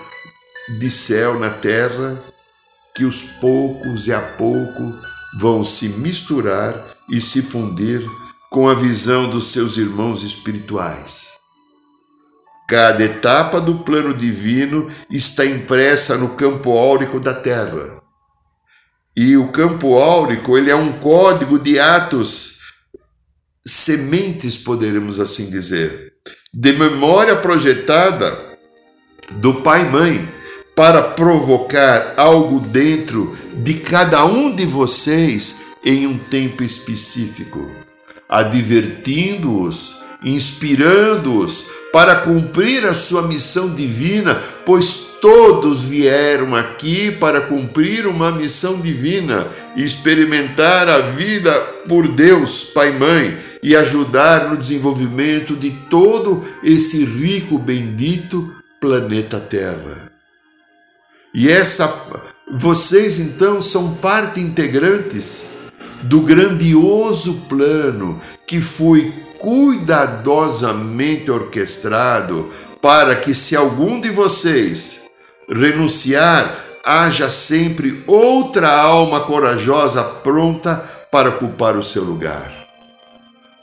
de 0.69 0.91
céu 0.91 1.39
na 1.39 1.51
terra, 1.51 2.19
que 2.95 3.05
os 3.05 3.23
poucos 3.41 4.07
e 4.07 4.13
a 4.13 4.21
pouco 4.21 4.93
vão 5.39 5.65
se 5.65 5.89
misturar 5.89 6.75
e 7.09 7.21
se 7.21 7.43
fundir 7.43 8.05
com 8.51 8.69
a 8.69 8.75
visão 8.75 9.29
dos 9.29 9.47
seus 9.47 9.77
irmãos 9.77 10.23
espirituais. 10.23 11.33
Cada 12.69 13.03
etapa 13.03 13.61
do 13.61 13.81
plano 13.81 14.15
divino 14.15 14.91
está 15.11 15.45
impressa 15.45 16.17
no 16.17 16.31
campo 16.31 16.77
áurico 16.77 17.19
da 17.19 17.35
Terra. 17.35 18.01
E 19.17 19.37
o 19.37 19.51
campo 19.53 19.99
áurico 19.99 20.57
ele 20.57 20.71
é 20.71 20.77
um 20.77 20.93
código 20.93 21.59
de 21.59 21.79
atos, 21.79 22.61
sementes, 23.65 24.57
poderemos 24.57 25.21
assim 25.21 25.51
dizer, 25.51 26.15
de 26.53 26.73
memória 26.73 27.37
projetada 27.37 28.59
do 29.33 29.63
pai 29.63 29.83
e 29.83 29.91
mãe 29.91 30.42
para 30.75 31.03
provocar 31.03 32.15
algo 32.17 32.61
dentro 32.61 33.37
de 33.55 33.75
cada 33.75 34.25
um 34.25 34.55
de 34.55 34.65
vocês 34.65 35.57
em 35.85 36.07
um 36.07 36.17
tempo 36.17 36.63
específico, 36.63 37.71
advertindo-os, 38.29 39.97
inspirando-os 40.25 41.67
para 41.93 42.17
cumprir 42.17 42.87
a 42.87 42.95
sua 42.95 43.23
missão 43.29 43.75
divina, 43.75 44.41
pois 44.65 45.13
todos 45.21 45.85
vieram 45.85 46.57
aqui 46.57 47.13
para 47.13 47.43
cumprir 47.43 48.07
uma 48.07 48.33
missão 48.33 48.81
divina, 48.81 49.47
experimentar 49.77 50.89
a 50.89 50.99
vida 50.99 51.53
por 51.87 52.09
Deus, 52.09 52.65
Pai 52.65 52.89
e 52.89 52.99
Mãe, 52.99 53.39
e 53.63 53.77
ajudar 53.77 54.49
no 54.49 54.57
desenvolvimento 54.57 55.55
de 55.55 55.71
todo 55.89 56.43
esse 56.65 57.05
rico, 57.05 57.59
bendito 57.59 58.53
planeta 58.81 59.39
Terra. 59.39 60.12
E 61.35 61.51
essa 61.51 61.93
vocês 62.51 63.19
então 63.19 63.63
são 63.63 63.95
parte 63.95 64.41
integrantes 64.41 65.49
do 66.03 66.21
grandioso 66.21 67.45
plano 67.49 68.21
que 68.47 68.61
foi 68.61 69.13
cuidadosamente 69.41 71.31
orquestrado 71.31 72.51
para 72.83 73.17
que 73.17 73.35
se 73.35 73.57
algum 73.57 74.01
de 74.01 74.11
vocês 74.11 75.01
renunciar, 75.49 76.55
haja 76.85 77.31
sempre 77.31 78.03
outra 78.07 78.71
alma 78.71 79.21
corajosa 79.21 80.03
pronta 80.03 80.77
para 81.11 81.31
ocupar 81.31 81.77
o 81.77 81.83
seu 81.83 82.05
lugar. 82.05 82.53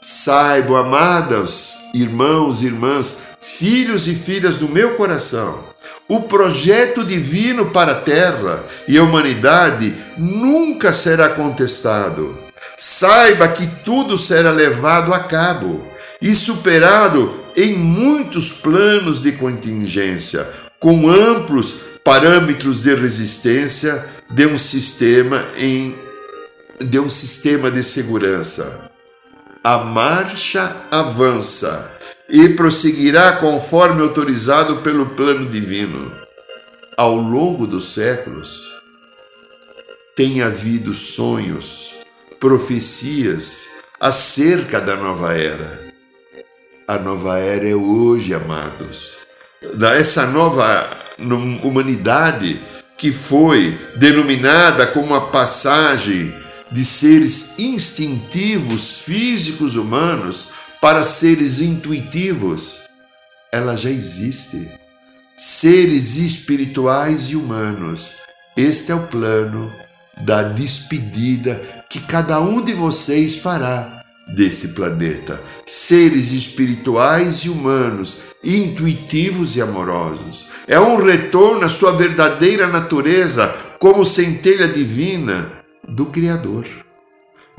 Saibam, 0.00 0.76
amadas 0.76 1.74
irmãos 1.94 2.62
e 2.62 2.66
irmãs, 2.66 3.18
filhos 3.40 4.06
e 4.06 4.14
filhas 4.14 4.58
do 4.58 4.68
meu 4.68 4.96
coração, 4.96 5.69
o 6.08 6.22
projeto 6.22 7.04
divino 7.04 7.70
para 7.70 7.92
a 7.92 8.00
terra 8.00 8.64
e 8.88 8.98
a 8.98 9.02
humanidade 9.02 9.94
nunca 10.18 10.92
será 10.92 11.28
contestado. 11.28 12.36
Saiba 12.76 13.48
que 13.48 13.66
tudo 13.84 14.16
será 14.16 14.50
levado 14.50 15.14
a 15.14 15.20
cabo 15.20 15.86
e 16.20 16.34
superado 16.34 17.32
em 17.56 17.74
muitos 17.74 18.50
planos 18.50 19.22
de 19.22 19.32
contingência, 19.32 20.46
com 20.78 21.08
amplos 21.08 21.74
parâmetros 22.04 22.82
de 22.82 22.94
resistência 22.94 24.04
de 24.30 24.46
um 24.46 24.58
sistema 24.58 25.46
em 25.56 25.94
de 26.82 26.98
um 26.98 27.10
sistema 27.10 27.70
de 27.70 27.82
segurança. 27.82 28.90
A 29.62 29.78
marcha 29.78 30.74
avança 30.90 31.90
e 32.30 32.48
prosseguirá 32.50 33.32
conforme 33.32 34.02
autorizado 34.02 34.76
pelo 34.76 35.06
plano 35.06 35.48
divino. 35.48 36.10
Ao 36.96 37.16
longo 37.16 37.66
dos 37.66 37.92
séculos, 37.92 38.62
tem 40.14 40.42
havido 40.42 40.94
sonhos, 40.94 41.94
profecias 42.38 43.66
acerca 43.98 44.80
da 44.80 44.96
nova 44.96 45.36
era. 45.36 45.92
A 46.86 46.98
nova 46.98 47.38
era 47.38 47.68
é 47.68 47.74
hoje, 47.74 48.34
amados. 48.34 49.18
Essa 49.98 50.26
nova 50.26 50.88
humanidade 51.62 52.60
que 52.96 53.10
foi 53.10 53.78
denominada 53.96 54.86
como 54.86 55.14
a 55.14 55.20
passagem 55.20 56.34
de 56.70 56.84
seres 56.84 57.58
instintivos 57.58 59.02
físicos 59.02 59.74
humanos 59.74 60.48
para 60.80 61.04
seres 61.04 61.60
intuitivos, 61.60 62.80
ela 63.52 63.76
já 63.76 63.90
existe. 63.90 64.70
Seres 65.36 66.16
espirituais 66.16 67.30
e 67.30 67.36
humanos. 67.36 68.14
Este 68.56 68.90
é 68.90 68.94
o 68.94 69.06
plano 69.06 69.70
da 70.22 70.42
despedida 70.42 71.60
que 71.88 72.00
cada 72.00 72.40
um 72.40 72.62
de 72.62 72.72
vocês 72.72 73.36
fará 73.36 74.02
desse 74.34 74.68
planeta. 74.68 75.40
Seres 75.66 76.32
espirituais 76.32 77.40
e 77.40 77.50
humanos, 77.50 78.18
intuitivos 78.42 79.56
e 79.56 79.62
amorosos. 79.62 80.46
É 80.66 80.80
um 80.80 80.96
retorno 80.96 81.64
à 81.64 81.68
sua 81.68 81.92
verdadeira 81.92 82.66
natureza 82.66 83.48
como 83.78 84.04
centelha 84.04 84.68
divina 84.68 85.50
do 85.88 86.06
Criador 86.06 86.66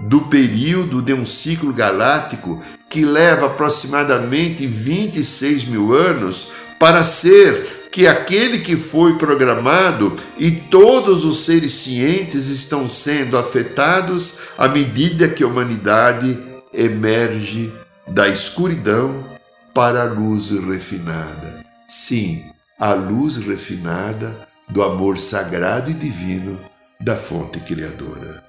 do 0.08 0.22
período 0.22 1.02
de 1.02 1.14
um 1.14 1.26
ciclo 1.26 1.72
galáctico 1.74 2.62
que 2.92 3.06
leva 3.06 3.46
aproximadamente 3.46 4.68
26 4.68 5.66
mil 5.66 5.96
anos 5.96 6.50
para 6.78 7.04
ser 7.06 7.88
que 7.90 8.06
aquele 8.06 8.60
que 8.60 8.76
foi 8.76 9.18
programado 9.18 10.16
e 10.38 10.52
todos 10.52 11.24
os 11.24 11.40
seres 11.46 11.72
cientes 11.72 12.50
estão 12.50 12.88
sendo 12.88 13.38
afetados 13.38 14.40
à 14.58 14.68
medida 14.68 15.30
que 15.30 15.44
a 15.44 15.48
humanidade 15.48 16.38
emerge 16.74 17.72
da 18.08 18.28
escuridão 18.28 19.26
para 19.74 20.04
a 20.04 20.06
luz 20.06 20.50
refinada. 20.50 21.66
Sim, 21.88 22.44
a 22.78 22.94
luz 22.94 23.38
refinada 23.38 24.48
do 24.70 24.84
amor 24.84 25.18
sagrado 25.18 25.90
e 25.90 25.94
divino 25.94 26.60
da 27.00 27.16
fonte 27.16 27.60
criadora. 27.62 28.44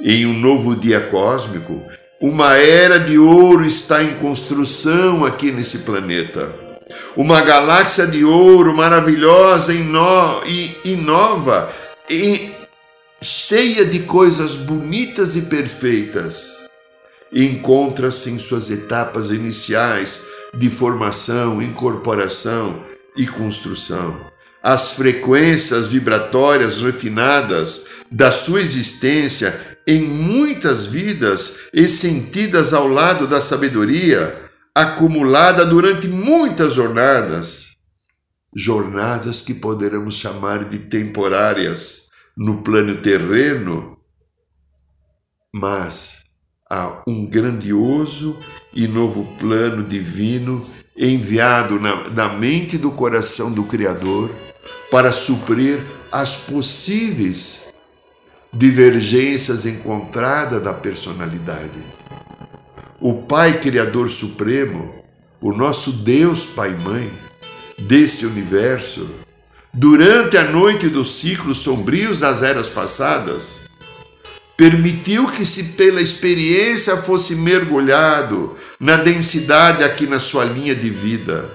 Em 0.00 0.26
um 0.26 0.32
novo 0.32 0.74
dia 0.74 1.00
cósmico, 1.00 1.82
uma 2.22 2.56
era 2.56 3.00
de 3.00 3.18
ouro 3.18 3.64
está 3.64 4.00
em 4.00 4.14
construção 4.14 5.24
aqui 5.24 5.50
nesse 5.50 5.78
planeta. 5.78 6.54
Uma 7.16 7.40
galáxia 7.40 8.06
de 8.06 8.24
ouro 8.24 8.72
maravilhosa 8.72 9.74
e 9.74 10.96
nova 10.96 11.68
e 12.08 12.52
cheia 13.20 13.84
de 13.84 14.00
coisas 14.00 14.54
bonitas 14.54 15.34
e 15.34 15.42
perfeitas. 15.42 16.58
Encontra-se 17.32 18.30
em 18.30 18.38
suas 18.38 18.70
etapas 18.70 19.30
iniciais 19.30 20.22
de 20.54 20.70
formação, 20.70 21.60
incorporação 21.60 22.80
e 23.16 23.26
construção. 23.26 24.30
As 24.62 24.92
frequências 24.92 25.88
vibratórias 25.88 26.80
refinadas 26.80 27.86
da 28.12 28.30
sua 28.30 28.60
existência 28.60 29.71
em 29.86 30.02
muitas 30.02 30.86
vidas 30.86 31.68
e 31.72 31.86
sentidas 31.86 32.72
ao 32.72 32.86
lado 32.86 33.26
da 33.26 33.40
sabedoria 33.40 34.50
acumulada 34.74 35.64
durante 35.64 36.08
muitas 36.08 36.74
jornadas. 36.74 37.72
Jornadas 38.54 39.40
que 39.42 39.54
poderemos 39.54 40.14
chamar 40.14 40.64
de 40.64 40.78
temporárias 40.78 42.08
no 42.36 42.62
plano 42.62 43.00
terreno, 43.00 43.98
mas 45.54 46.24
há 46.70 47.02
um 47.06 47.26
grandioso 47.26 48.38
e 48.72 48.86
novo 48.86 49.36
plano 49.38 49.82
divino 49.82 50.64
enviado 50.96 51.80
na, 51.80 52.08
na 52.10 52.28
mente 52.28 52.76
do 52.76 52.90
coração 52.92 53.50
do 53.50 53.64
Criador 53.64 54.30
para 54.90 55.10
suprir 55.10 55.78
as 56.10 56.36
possíveis 56.36 57.61
divergências 58.52 59.64
encontradas 59.64 60.62
da 60.62 60.74
personalidade. 60.74 61.82
O 63.00 63.22
Pai 63.22 63.58
Criador 63.58 64.08
Supremo, 64.08 64.94
o 65.40 65.52
nosso 65.52 65.92
Deus 65.92 66.44
Pai 66.44 66.76
Mãe 66.82 67.10
deste 67.78 68.26
universo, 68.26 69.08
durante 69.72 70.36
a 70.36 70.44
noite 70.44 70.88
dos 70.88 71.12
ciclos 71.12 71.58
sombrios 71.58 72.18
das 72.18 72.42
eras 72.42 72.68
passadas, 72.68 73.62
permitiu 74.56 75.26
que 75.26 75.46
se 75.46 75.64
pela 75.64 76.00
experiência 76.00 76.98
fosse 76.98 77.34
mergulhado 77.36 78.54
na 78.78 78.96
densidade 78.98 79.82
aqui 79.82 80.06
na 80.06 80.20
sua 80.20 80.44
linha 80.44 80.74
de 80.74 80.90
vida, 80.90 81.48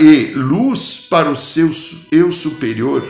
e 0.00 0.32
luz 0.34 1.06
para 1.08 1.30
o 1.30 1.36
seu 1.36 1.70
eu 2.10 2.32
superior 2.32 3.02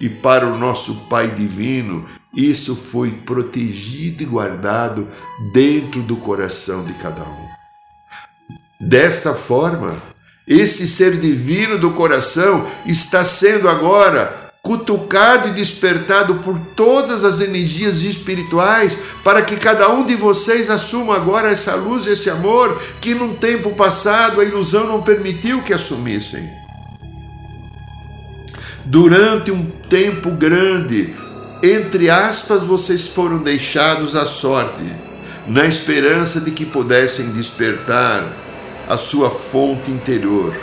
e 0.00 0.08
para 0.08 0.46
o 0.46 0.58
nosso 0.58 0.94
Pai 1.10 1.28
divino, 1.28 2.04
isso 2.34 2.74
foi 2.74 3.10
protegido 3.10 4.22
e 4.22 4.26
guardado 4.26 5.06
dentro 5.52 6.02
do 6.02 6.16
coração 6.16 6.82
de 6.84 6.94
cada 6.94 7.22
um. 7.22 7.50
Desta 8.80 9.34
forma, 9.34 9.94
esse 10.48 10.88
ser 10.88 11.18
divino 11.18 11.78
do 11.78 11.90
coração 11.90 12.66
está 12.86 13.22
sendo 13.22 13.68
agora 13.68 14.40
cutucado 14.62 15.48
e 15.48 15.52
despertado 15.52 16.36
por 16.36 16.58
todas 16.76 17.24
as 17.24 17.40
energias 17.40 18.02
espirituais, 18.02 18.98
para 19.24 19.42
que 19.42 19.56
cada 19.56 19.90
um 19.90 20.04
de 20.04 20.14
vocês 20.14 20.70
assuma 20.70 21.16
agora 21.16 21.50
essa 21.50 21.74
luz, 21.74 22.06
esse 22.06 22.28
amor 22.30 22.80
que 23.00 23.14
num 23.14 23.34
tempo 23.34 23.70
passado 23.74 24.40
a 24.40 24.44
ilusão 24.44 24.86
não 24.86 25.02
permitiu 25.02 25.62
que 25.62 25.72
assumissem. 25.72 26.59
Durante 28.84 29.50
um 29.50 29.64
tempo 29.88 30.30
grande, 30.30 31.14
entre 31.62 32.08
aspas, 32.08 32.62
vocês 32.62 33.08
foram 33.08 33.38
deixados 33.38 34.16
à 34.16 34.24
sorte, 34.24 34.82
na 35.46 35.64
esperança 35.64 36.40
de 36.40 36.50
que 36.50 36.64
pudessem 36.64 37.30
despertar 37.30 38.24
a 38.88 38.96
sua 38.96 39.30
fonte 39.30 39.90
interior, 39.90 40.54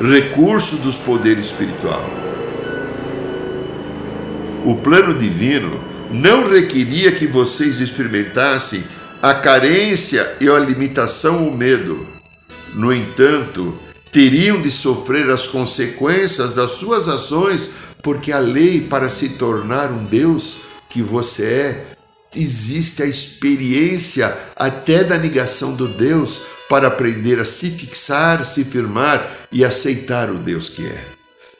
recurso 0.00 0.76
dos 0.76 0.96
poderes 0.96 1.46
espiritual. 1.46 2.08
O 4.64 4.76
plano 4.76 5.18
divino 5.18 5.70
não 6.10 6.48
requeria 6.48 7.12
que 7.12 7.26
vocês 7.26 7.80
experimentassem 7.80 8.82
a 9.20 9.34
carência 9.34 10.36
e 10.40 10.48
a 10.48 10.58
limitação 10.58 11.44
ou 11.44 11.50
medo. 11.50 12.06
No 12.74 12.92
entanto, 12.92 13.74
teriam 14.14 14.62
de 14.62 14.70
sofrer 14.70 15.28
as 15.28 15.48
consequências 15.48 16.54
das 16.54 16.70
suas 16.70 17.08
ações, 17.08 17.68
porque 18.00 18.30
a 18.30 18.38
lei 18.38 18.80
para 18.80 19.10
se 19.10 19.30
tornar 19.30 19.90
um 19.90 20.04
Deus 20.04 20.58
que 20.88 21.02
você 21.02 21.44
é, 21.44 21.86
existe 22.36 23.02
a 23.02 23.06
experiência 23.06 24.32
até 24.54 25.02
da 25.02 25.18
negação 25.18 25.74
do 25.74 25.88
Deus 25.88 26.42
para 26.68 26.86
aprender 26.86 27.40
a 27.40 27.44
se 27.44 27.68
fixar, 27.70 28.46
se 28.46 28.62
firmar 28.62 29.28
e 29.50 29.64
aceitar 29.64 30.30
o 30.30 30.38
Deus 30.38 30.68
que 30.68 30.86
é. 30.86 31.04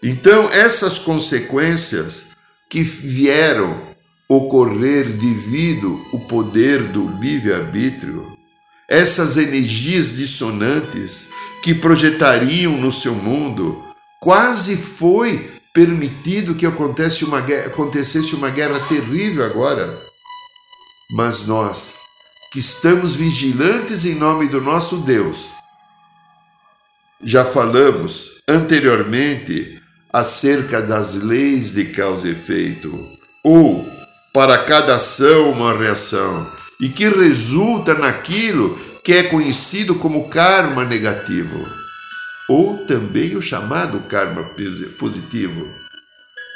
Então, 0.00 0.48
essas 0.50 0.96
consequências 0.96 2.26
que 2.70 2.82
vieram 2.82 3.76
ocorrer 4.28 5.06
devido 5.06 6.00
ao 6.12 6.20
poder 6.20 6.84
do 6.84 7.08
livre-arbítrio, 7.20 8.24
essas 8.88 9.36
energias 9.36 10.16
dissonantes 10.16 11.34
que 11.64 11.74
projetariam 11.74 12.76
no 12.76 12.92
seu 12.92 13.14
mundo, 13.14 13.82
quase 14.20 14.76
foi 14.76 15.50
permitido 15.72 16.54
que 16.54 16.66
acontecesse 16.66 17.24
uma, 17.24 17.40
guerra, 17.40 17.68
acontecesse 17.68 18.34
uma 18.34 18.50
guerra 18.50 18.78
terrível 18.80 19.42
agora. 19.46 19.88
Mas 21.12 21.46
nós, 21.46 21.94
que 22.52 22.58
estamos 22.58 23.16
vigilantes 23.16 24.04
em 24.04 24.14
nome 24.14 24.46
do 24.46 24.60
nosso 24.60 24.98
Deus, 24.98 25.46
já 27.22 27.46
falamos 27.46 28.42
anteriormente 28.46 29.80
acerca 30.12 30.82
das 30.82 31.14
leis 31.14 31.72
de 31.72 31.86
causa 31.86 32.28
e 32.28 32.32
efeito, 32.32 32.94
ou 33.42 33.88
para 34.34 34.58
cada 34.58 34.96
ação 34.96 35.52
uma 35.52 35.72
reação, 35.72 36.46
e 36.78 36.90
que 36.90 37.08
resulta 37.08 37.94
naquilo 37.94 38.78
que 39.04 39.12
é 39.12 39.24
conhecido 39.24 39.96
como 39.96 40.30
karma 40.30 40.82
negativo, 40.86 41.62
ou 42.48 42.78
também 42.86 43.36
o 43.36 43.42
chamado 43.42 44.00
karma 44.08 44.42
positivo. 44.98 45.62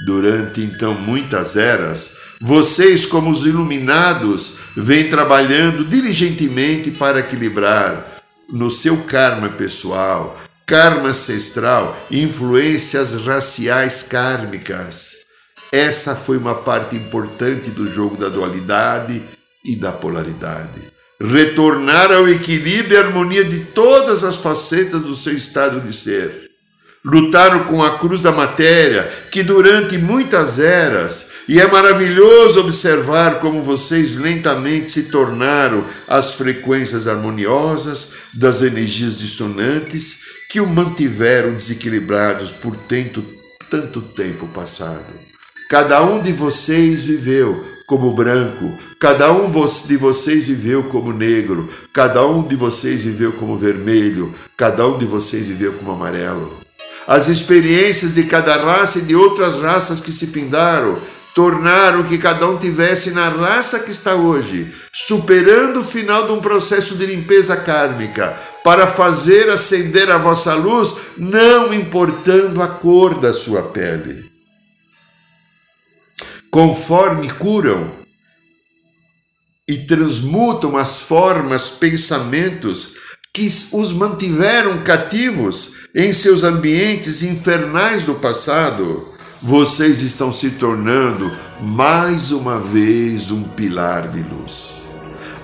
Durante 0.06 0.62
então 0.62 0.94
muitas 0.94 1.56
eras, 1.56 2.12
vocês, 2.40 3.04
como 3.04 3.30
os 3.30 3.44
iluminados, 3.44 4.54
vêm 4.74 5.10
trabalhando 5.10 5.84
diligentemente 5.84 6.90
para 6.92 7.20
equilibrar 7.20 8.22
no 8.50 8.70
seu 8.70 9.04
karma 9.04 9.50
pessoal, 9.50 10.40
karma 10.64 11.10
ancestral, 11.10 11.94
influências 12.10 13.26
raciais 13.26 14.02
kármicas. 14.02 15.16
Essa 15.70 16.16
foi 16.16 16.38
uma 16.38 16.54
parte 16.54 16.96
importante 16.96 17.70
do 17.70 17.86
jogo 17.86 18.16
da 18.16 18.30
dualidade 18.30 19.22
e 19.62 19.76
da 19.76 19.92
polaridade 19.92 20.97
retornar 21.20 22.12
ao 22.12 22.28
equilíbrio 22.28 22.96
e 22.96 23.02
harmonia 23.02 23.44
de 23.44 23.60
todas 23.60 24.22
as 24.22 24.36
facetas 24.36 25.02
do 25.02 25.14
seu 25.14 25.34
estado 25.34 25.80
de 25.80 25.92
ser. 25.92 26.48
Lutaram 27.04 27.64
com 27.64 27.82
a 27.82 27.98
cruz 27.98 28.20
da 28.20 28.32
matéria, 28.32 29.08
que 29.30 29.42
durante 29.42 29.96
muitas 29.96 30.58
eras, 30.58 31.30
e 31.48 31.60
é 31.60 31.66
maravilhoso 31.66 32.60
observar 32.60 33.38
como 33.38 33.62
vocês 33.62 34.16
lentamente 34.16 34.90
se 34.90 35.04
tornaram 35.04 35.84
as 36.06 36.34
frequências 36.34 37.06
harmoniosas 37.06 38.12
das 38.34 38.62
energias 38.62 39.18
dissonantes 39.18 40.18
que 40.50 40.60
o 40.60 40.66
mantiveram 40.66 41.54
desequilibrados 41.54 42.50
por 42.50 42.76
tanto, 42.76 43.24
tanto 43.70 44.00
tempo 44.00 44.46
passado. 44.48 45.06
Cada 45.70 46.02
um 46.02 46.20
de 46.20 46.32
vocês 46.32 47.04
viveu 47.04 47.77
como 47.88 48.12
branco, 48.12 48.70
cada 49.00 49.32
um 49.32 49.50
de 49.50 49.96
vocês 49.96 50.46
viveu 50.46 50.84
como 50.84 51.10
negro, 51.10 51.66
cada 51.90 52.24
um 52.26 52.46
de 52.46 52.54
vocês 52.54 53.00
viveu 53.00 53.32
como 53.32 53.56
vermelho, 53.56 54.30
cada 54.58 54.86
um 54.86 54.98
de 54.98 55.06
vocês 55.06 55.46
viveu 55.46 55.72
como 55.72 55.92
amarelo. 55.92 56.52
As 57.06 57.28
experiências 57.28 58.16
de 58.16 58.24
cada 58.24 58.56
raça 58.58 58.98
e 58.98 59.02
de 59.02 59.16
outras 59.16 59.62
raças 59.62 60.00
que 60.00 60.12
se 60.12 60.26
findaram 60.26 60.92
tornaram 61.34 62.02
que 62.02 62.18
cada 62.18 62.46
um 62.46 62.58
tivesse 62.58 63.12
na 63.12 63.30
raça 63.30 63.78
que 63.78 63.90
está 63.90 64.14
hoje, 64.14 64.70
superando 64.92 65.80
o 65.80 65.84
final 65.84 66.26
de 66.26 66.34
um 66.34 66.40
processo 66.40 66.94
de 66.96 67.06
limpeza 67.06 67.56
kármica, 67.56 68.36
para 68.62 68.86
fazer 68.86 69.48
acender 69.48 70.10
a 70.10 70.18
vossa 70.18 70.54
luz, 70.54 70.94
não 71.16 71.72
importando 71.72 72.60
a 72.60 72.68
cor 72.68 73.18
da 73.18 73.32
sua 73.32 73.62
pele 73.62 74.27
conforme 76.50 77.28
curam 77.32 77.90
e 79.66 79.76
transmutam 79.76 80.76
as 80.76 81.02
formas, 81.02 81.68
pensamentos 81.68 82.96
que 83.34 83.46
os 83.72 83.92
mantiveram 83.92 84.82
cativos 84.82 85.74
em 85.94 86.12
seus 86.12 86.42
ambientes 86.42 87.22
infernais 87.22 88.04
do 88.04 88.14
passado, 88.14 89.06
vocês 89.42 90.02
estão 90.02 90.32
se 90.32 90.52
tornando 90.52 91.30
mais 91.60 92.32
uma 92.32 92.58
vez 92.58 93.30
um 93.30 93.44
pilar 93.44 94.08
de 94.08 94.22
luz. 94.22 94.78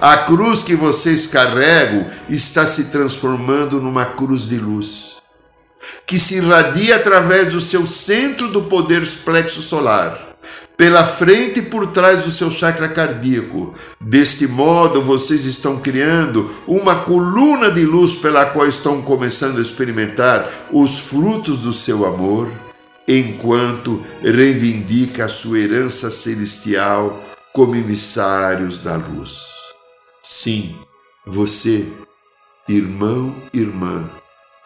A 0.00 0.16
cruz 0.16 0.62
que 0.62 0.74
vocês 0.74 1.26
carregam 1.26 2.10
está 2.28 2.66
se 2.66 2.84
transformando 2.84 3.80
numa 3.80 4.06
cruz 4.06 4.48
de 4.48 4.56
luz, 4.56 5.16
que 6.06 6.18
se 6.18 6.36
irradia 6.36 6.96
através 6.96 7.52
do 7.52 7.60
seu 7.60 7.86
centro 7.86 8.48
do 8.48 8.62
poder 8.62 9.06
plexo 9.24 9.60
solar 9.60 10.33
pela 10.76 11.04
frente 11.04 11.60
e 11.60 11.62
por 11.62 11.88
trás 11.88 12.24
do 12.24 12.30
seu 12.30 12.50
chakra 12.50 12.88
cardíaco. 12.88 13.72
Deste 14.00 14.46
modo, 14.46 15.02
vocês 15.02 15.44
estão 15.44 15.78
criando 15.78 16.50
uma 16.66 17.00
coluna 17.00 17.70
de 17.70 17.84
luz 17.84 18.16
pela 18.16 18.46
qual 18.46 18.66
estão 18.66 19.00
começando 19.02 19.58
a 19.58 19.62
experimentar 19.62 20.48
os 20.72 21.00
frutos 21.00 21.60
do 21.60 21.72
seu 21.72 22.04
amor, 22.04 22.50
enquanto 23.06 24.02
reivindica 24.22 25.26
a 25.26 25.28
sua 25.28 25.58
herança 25.58 26.10
celestial 26.10 27.22
como 27.52 27.76
emissários 27.76 28.80
da 28.80 28.96
luz. 28.96 29.54
Sim, 30.22 30.74
você, 31.26 31.86
irmão, 32.68 33.34
irmã, 33.52 34.10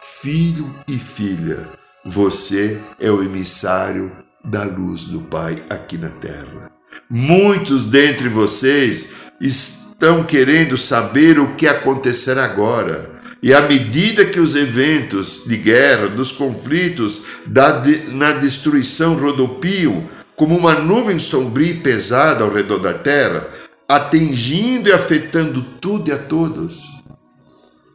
filho 0.01 0.73
e 0.87 0.97
filha, 0.97 1.69
você 2.03 2.79
é 2.99 3.11
o 3.11 3.21
emissário 3.21 4.11
da 4.43 4.63
luz 4.63 5.05
do 5.05 5.21
Pai 5.21 5.61
aqui 5.69 5.97
na 5.97 6.09
terra. 6.09 6.71
Muitos 7.09 7.85
dentre 7.85 8.29
vocês 8.29 9.11
estão 9.39 10.23
querendo 10.23 10.77
saber 10.77 11.39
o 11.39 11.55
que 11.55 11.67
acontecerá 11.67 12.45
agora. 12.45 13.19
E 13.41 13.53
à 13.53 13.61
medida 13.61 14.25
que 14.25 14.39
os 14.39 14.55
eventos 14.55 15.43
de 15.45 15.55
guerra, 15.55 16.07
dos 16.07 16.31
conflitos, 16.31 17.23
da, 17.45 17.81
na 18.09 18.33
destruição 18.33 19.15
rodopiam 19.15 20.03
como 20.35 20.57
uma 20.57 20.75
nuvem 20.75 21.19
sombria 21.19 21.71
e 21.71 21.79
pesada 21.79 22.43
ao 22.43 22.53
redor 22.53 22.79
da 22.79 22.93
terra, 22.93 23.47
atingindo 23.87 24.89
e 24.89 24.93
afetando 24.93 25.61
tudo 25.61 26.09
e 26.09 26.13
a 26.13 26.17
todos. 26.17 26.81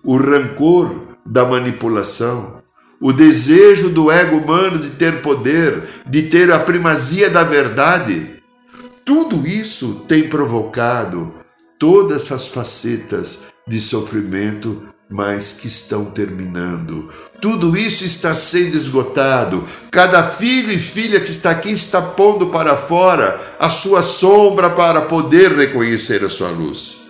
O 0.03 0.17
rancor 0.17 1.17
da 1.25 1.45
manipulação, 1.45 2.63
o 3.05 3.13
desejo 3.13 3.91
do 3.91 4.11
ego 4.11 4.39
humano 4.39 4.79
de 4.79 4.89
ter 4.89 5.21
poder, 5.21 5.83
de 6.07 6.23
ter 6.23 6.51
a 6.51 6.59
primazia 6.59 7.29
da 7.29 7.45
verdade, 7.45 8.43
tudo 9.05 9.47
isso 9.47 10.07
tem 10.09 10.27
provocado 10.27 11.35
todas 11.79 12.23
essas 12.23 12.49
facetas 12.49 13.41
de 13.69 13.79
sofrimento, 13.79 14.85
mas 15.11 15.53
que 15.53 15.67
estão 15.67 16.07
terminando. 16.07 17.13
Tudo 17.43 17.77
isso 17.77 18.07
está 18.07 18.33
sendo 18.33 18.75
esgotado. 18.75 19.63
Cada 19.91 20.23
filho 20.23 20.73
e 20.73 20.79
filha 20.79 21.21
que 21.21 21.31
está 21.31 21.51
aqui 21.51 21.73
está 21.73 22.01
pondo 22.01 22.47
para 22.47 22.75
fora 22.75 23.39
a 23.61 23.69
sua 23.69 24.01
sombra 24.01 24.71
para 24.71 25.03
poder 25.03 25.53
reconhecer 25.53 26.25
a 26.25 26.31
sua 26.31 26.49
luz. 26.49 27.04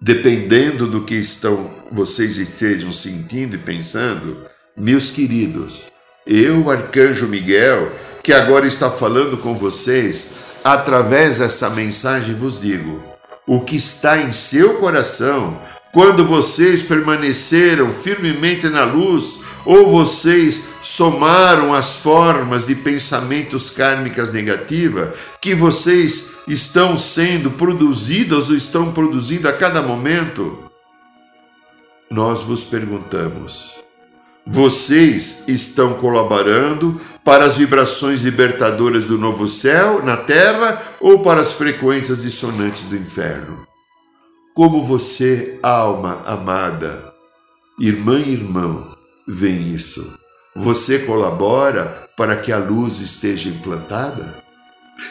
Dependendo 0.00 0.86
do 0.86 1.02
que 1.02 1.16
estão 1.16 1.70
vocês 1.90 2.38
estejam 2.38 2.92
sentindo 2.92 3.56
e 3.56 3.58
pensando, 3.58 4.42
meus 4.76 5.10
queridos, 5.10 5.84
eu, 6.24 6.70
arcanjo 6.70 7.26
Miguel, 7.26 7.90
que 8.22 8.32
agora 8.32 8.66
está 8.66 8.90
falando 8.90 9.38
com 9.38 9.56
vocês, 9.56 10.32
através 10.62 11.38
dessa 11.40 11.70
mensagem 11.70 12.34
vos 12.34 12.60
digo: 12.60 13.02
o 13.44 13.62
que 13.62 13.74
está 13.76 14.18
em 14.18 14.30
seu 14.30 14.74
coração, 14.74 15.60
quando 15.92 16.24
vocês 16.24 16.82
permaneceram 16.82 17.90
firmemente 17.90 18.68
na 18.68 18.84
luz, 18.84 19.40
ou 19.64 19.90
vocês 19.90 20.62
somaram 20.80 21.74
as 21.74 21.98
formas 21.98 22.66
de 22.66 22.76
pensamentos 22.76 23.70
kármicas 23.70 24.32
negativas 24.32 25.14
que 25.40 25.54
vocês 25.54 26.37
estão 26.48 26.96
sendo 26.96 27.52
produzidas 27.52 28.48
ou 28.48 28.56
estão 28.56 28.92
produzindo 28.92 29.48
a 29.48 29.52
cada 29.52 29.82
momento, 29.82 30.64
nós 32.10 32.42
vos 32.44 32.64
perguntamos: 32.64 33.74
vocês 34.46 35.44
estão 35.46 35.94
colaborando 35.94 36.98
para 37.22 37.44
as 37.44 37.58
vibrações 37.58 38.22
libertadoras 38.22 39.04
do 39.04 39.18
novo 39.18 39.46
céu 39.46 40.02
na 40.02 40.16
terra 40.16 40.80
ou 41.00 41.22
para 41.22 41.42
as 41.42 41.52
frequências 41.52 42.22
dissonantes 42.22 42.86
do 42.86 42.96
inferno? 42.96 43.66
Como 44.54 44.82
você, 44.82 45.58
alma 45.62 46.22
amada, 46.26 47.12
irmã 47.78 48.18
e 48.18 48.32
irmão, 48.32 48.96
vê 49.26 49.50
isso? 49.50 50.18
Você 50.56 51.00
colabora 51.00 52.08
para 52.16 52.34
que 52.34 52.50
a 52.50 52.58
luz 52.58 52.98
esteja 52.98 53.50
implantada? 53.50 54.47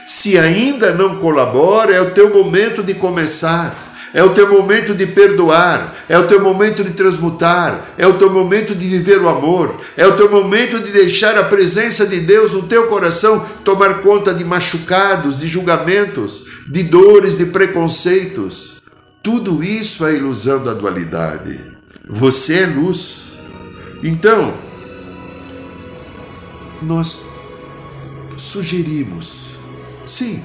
Se 0.05 0.37
ainda 0.37 0.93
não 0.93 1.17
colabora, 1.17 1.93
é 1.93 2.01
o 2.01 2.11
teu 2.11 2.33
momento 2.33 2.83
de 2.83 2.93
começar 2.93 3.87
é 4.13 4.23
o 4.23 4.33
teu 4.33 4.49
momento 4.49 4.95
de 4.95 5.05
perdoar, 5.05 5.93
é 6.07 6.17
o 6.17 6.27
teu 6.27 6.41
momento 6.41 6.83
de 6.83 6.91
transmutar, 6.91 7.93
é 7.97 8.07
o 8.07 8.13
teu 8.13 8.31
momento 8.31 8.73
de 8.73 8.87
viver 8.87 9.21
o 9.21 9.29
amor, 9.29 9.79
é 9.95 10.07
o 10.07 10.15
teu 10.15 10.31
momento 10.31 10.79
de 10.79 10.91
deixar 10.91 11.37
a 11.37 11.43
presença 11.43 12.05
de 12.07 12.21
Deus 12.21 12.53
no 12.53 12.63
teu 12.63 12.87
coração 12.87 13.45
tomar 13.63 14.01
conta 14.01 14.33
de 14.33 14.43
machucados, 14.45 15.39
de 15.39 15.47
julgamentos, 15.47 16.45
de 16.67 16.83
dores, 16.83 17.37
de 17.37 17.47
preconceitos. 17.47 18.81
Tudo 19.21 19.63
isso 19.63 20.05
é 20.05 20.15
ilusão 20.15 20.63
da 20.63 20.73
dualidade. 20.73 21.77
Você 22.07 22.59
é 22.59 22.65
luz. 22.65 23.23
Então, 24.01 24.53
nós 26.81 27.19
sugerimos, 28.37 29.46
sim, 30.07 30.43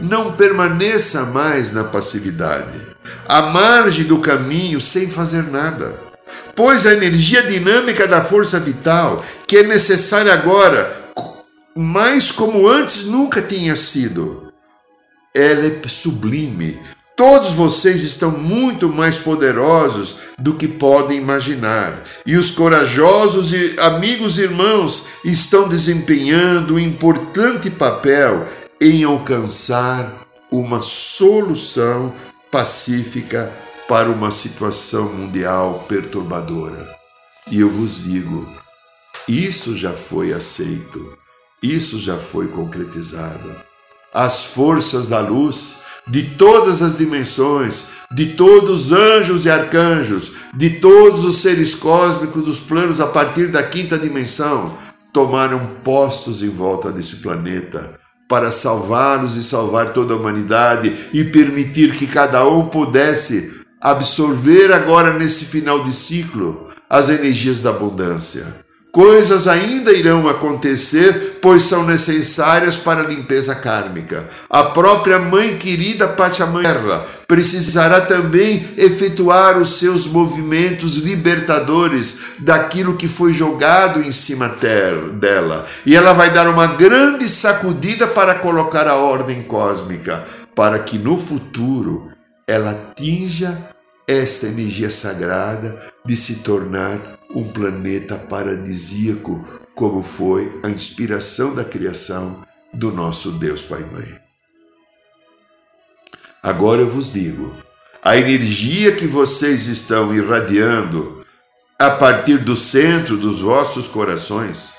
não 0.00 0.32
permaneça 0.32 1.26
mais 1.26 1.72
na 1.72 1.84
passividade, 1.84 2.86
à 3.28 3.42
margem 3.42 4.04
do 4.04 4.18
caminho 4.18 4.80
sem 4.80 5.08
fazer 5.08 5.44
nada. 5.44 6.06
Pois 6.54 6.86
a 6.86 6.92
energia 6.92 7.42
dinâmica 7.42 8.06
da 8.06 8.22
força 8.22 8.58
vital, 8.58 9.24
que 9.46 9.58
é 9.58 9.62
necessária 9.62 10.32
agora, 10.32 11.04
mais 11.76 12.32
como 12.32 12.66
antes 12.66 13.04
nunca 13.04 13.42
tinha 13.42 13.76
sido, 13.76 14.50
ela 15.34 15.66
é 15.66 15.88
sublime. 15.88 16.78
Todos 17.16 17.52
vocês 17.52 18.04
estão 18.04 18.30
muito 18.30 18.90
mais 18.90 19.16
poderosos 19.16 20.18
do 20.38 20.52
que 20.52 20.68
podem 20.68 21.16
imaginar. 21.16 21.98
E 22.26 22.36
os 22.36 22.50
corajosos 22.50 23.54
e 23.54 23.74
amigos 23.80 24.36
irmãos 24.36 25.06
estão 25.24 25.66
desempenhando 25.66 26.74
um 26.74 26.78
importante 26.78 27.70
papel 27.70 28.46
em 28.78 29.02
alcançar 29.02 30.12
uma 30.52 30.82
solução 30.82 32.12
pacífica 32.52 33.50
para 33.88 34.10
uma 34.10 34.30
situação 34.30 35.10
mundial 35.10 35.86
perturbadora. 35.88 36.86
E 37.50 37.60
eu 37.60 37.70
vos 37.70 38.04
digo, 38.04 38.46
isso 39.26 39.74
já 39.74 39.94
foi 39.94 40.34
aceito, 40.34 41.16
isso 41.62 41.98
já 41.98 42.18
foi 42.18 42.48
concretizado. 42.48 43.56
As 44.12 44.44
forças 44.44 45.08
da 45.08 45.20
luz 45.20 45.85
de 46.08 46.22
todas 46.22 46.82
as 46.82 46.96
dimensões, 46.98 47.88
de 48.12 48.26
todos 48.26 48.86
os 48.86 48.92
anjos 48.92 49.44
e 49.44 49.50
arcanjos, 49.50 50.32
de 50.54 50.70
todos 50.70 51.24
os 51.24 51.38
seres 51.38 51.74
cósmicos 51.74 52.44
dos 52.44 52.60
planos 52.60 53.00
a 53.00 53.06
partir 53.06 53.48
da 53.48 53.62
quinta 53.62 53.98
dimensão, 53.98 54.74
tomaram 55.12 55.66
postos 55.82 56.42
em 56.42 56.48
volta 56.48 56.92
desse 56.92 57.16
planeta 57.16 57.98
para 58.28 58.50
salvar-nos 58.50 59.36
e 59.36 59.42
salvar 59.42 59.92
toda 59.92 60.14
a 60.14 60.16
humanidade 60.16 60.92
e 61.12 61.24
permitir 61.24 61.92
que 61.92 62.06
cada 62.06 62.46
um 62.46 62.66
pudesse 62.66 63.60
absorver 63.80 64.72
agora 64.72 65.12
nesse 65.12 65.46
final 65.46 65.82
de 65.82 65.92
ciclo 65.92 66.68
as 66.88 67.08
energias 67.08 67.60
da 67.60 67.70
abundância. 67.70 68.65
Coisas 68.96 69.46
ainda 69.46 69.92
irão 69.92 70.26
acontecer, 70.26 71.36
pois 71.42 71.64
são 71.64 71.84
necessárias 71.84 72.78
para 72.78 73.02
a 73.02 73.06
limpeza 73.06 73.54
kármica. 73.54 74.26
A 74.48 74.64
própria 74.64 75.18
Mãe 75.18 75.58
querida 75.58 76.08
Pachamama 76.08 77.04
precisará 77.28 78.00
também 78.00 78.66
efetuar 78.74 79.58
os 79.58 79.78
seus 79.78 80.06
movimentos 80.06 80.96
libertadores 80.96 82.20
daquilo 82.38 82.96
que 82.96 83.06
foi 83.06 83.34
jogado 83.34 84.00
em 84.00 84.10
cima 84.10 84.48
dela. 85.20 85.66
E 85.84 85.94
ela 85.94 86.14
vai 86.14 86.30
dar 86.30 86.48
uma 86.48 86.66
grande 86.66 87.28
sacudida 87.28 88.06
para 88.06 88.36
colocar 88.36 88.88
a 88.88 88.96
ordem 88.96 89.42
cósmica, 89.42 90.24
para 90.54 90.78
que 90.78 90.96
no 90.96 91.18
futuro 91.18 92.10
ela 92.46 92.70
atinja 92.70 93.58
esta 94.08 94.46
energia 94.46 94.90
sagrada 94.90 95.76
de 96.02 96.16
se 96.16 96.36
tornar 96.36 97.15
um 97.34 97.44
planeta 97.44 98.16
paradisíaco, 98.16 99.44
como 99.74 100.02
foi 100.02 100.60
a 100.62 100.68
inspiração 100.68 101.54
da 101.54 101.64
criação 101.64 102.42
do 102.72 102.92
nosso 102.92 103.32
Deus 103.32 103.62
Pai 103.64 103.84
Mãe. 103.92 104.20
Agora 106.42 106.82
eu 106.82 106.90
vos 106.90 107.12
digo: 107.12 107.54
a 108.02 108.16
energia 108.16 108.92
que 108.92 109.06
vocês 109.06 109.66
estão 109.66 110.14
irradiando 110.14 111.24
a 111.78 111.90
partir 111.90 112.38
do 112.38 112.54
centro 112.54 113.16
dos 113.16 113.40
vossos 113.40 113.86
corações 113.88 114.74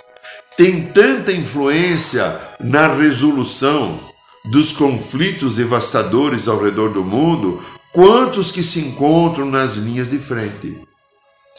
tem 0.56 0.88
tanta 0.88 1.32
influência 1.32 2.40
na 2.60 2.88
resolução 2.88 4.00
dos 4.46 4.72
conflitos 4.72 5.58
devastadores 5.58 6.48
ao 6.48 6.64
redor 6.64 6.90
do 6.90 7.04
mundo 7.04 7.62
quanto 7.94 8.40
os 8.40 8.50
que 8.50 8.64
se 8.64 8.80
encontram 8.80 9.46
nas 9.46 9.76
linhas 9.76 10.10
de 10.10 10.18
frente. 10.20 10.87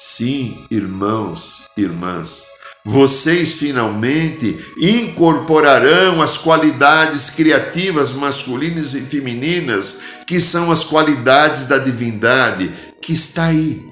Sim, 0.00 0.64
irmãos, 0.70 1.64
irmãs, 1.76 2.46
vocês 2.84 3.54
finalmente 3.54 4.56
incorporarão 4.78 6.22
as 6.22 6.38
qualidades 6.38 7.30
criativas 7.30 8.12
masculinas 8.12 8.94
e 8.94 9.00
femininas, 9.00 9.98
que 10.24 10.40
são 10.40 10.70
as 10.70 10.84
qualidades 10.84 11.66
da 11.66 11.78
divindade 11.78 12.72
que 13.02 13.12
está 13.12 13.46
aí. 13.46 13.84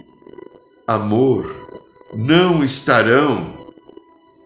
Amor, 0.86 1.82
não 2.14 2.62
estarão 2.62 3.72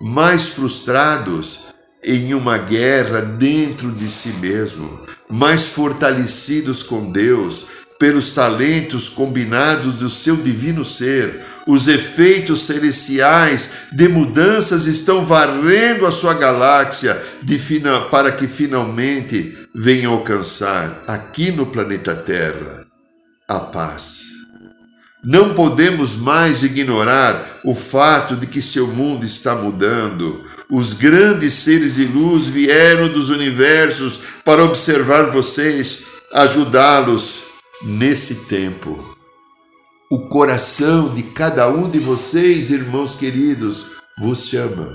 mais 0.01 0.49
frustrados 0.49 1.67
em 2.03 2.33
uma 2.33 2.57
guerra 2.57 3.21
dentro 3.21 3.93
de 3.93 4.09
si 4.11 4.31
mesmo, 4.41 4.99
mais 5.29 5.69
fortalecidos 5.69 6.83
com 6.83 7.13
Deus, 7.13 7.80
pelos 8.01 8.31
talentos 8.31 9.11
combinados 9.11 9.97
do 9.97 10.09
seu 10.09 10.35
divino 10.35 10.83
ser, 10.83 11.39
os 11.67 11.87
efeitos 11.87 12.61
celestiais 12.63 13.73
de 13.93 14.09
mudanças 14.09 14.87
estão 14.87 15.23
varrendo 15.23 16.07
a 16.07 16.11
sua 16.11 16.33
galáxia 16.33 17.21
de, 17.43 17.61
para 18.11 18.33
que 18.33 18.47
finalmente 18.47 19.55
venham 19.75 20.15
alcançar 20.15 21.05
aqui 21.07 21.53
no 21.53 21.67
planeta 21.67 22.17
Terra 22.17 22.87
a 23.47 23.61
paz. 23.61 24.23
Não 25.23 25.53
podemos 25.53 26.17
mais 26.17 26.63
ignorar 26.63 27.61
o 27.63 27.75
fato 27.75 28.35
de 28.35 28.47
que 28.47 28.63
seu 28.63 28.87
mundo 28.87 29.27
está 29.27 29.55
mudando. 29.55 30.43
Os 30.71 30.95
grandes 30.95 31.53
seres 31.53 31.97
de 31.97 32.07
luz 32.07 32.47
vieram 32.47 33.09
dos 33.09 33.29
universos 33.29 34.21
para 34.43 34.65
observar 34.65 35.25
vocês, 35.25 36.05
ajudá-los 36.33 37.50
nesse 37.83 38.47
tempo. 38.47 39.17
O 40.11 40.29
coração 40.29 41.15
de 41.15 41.23
cada 41.23 41.69
um 41.69 41.89
de 41.89 41.99
vocês, 41.99 42.71
irmãos 42.71 43.15
queridos, 43.15 43.87
vos 44.19 44.49
chama. 44.49 44.89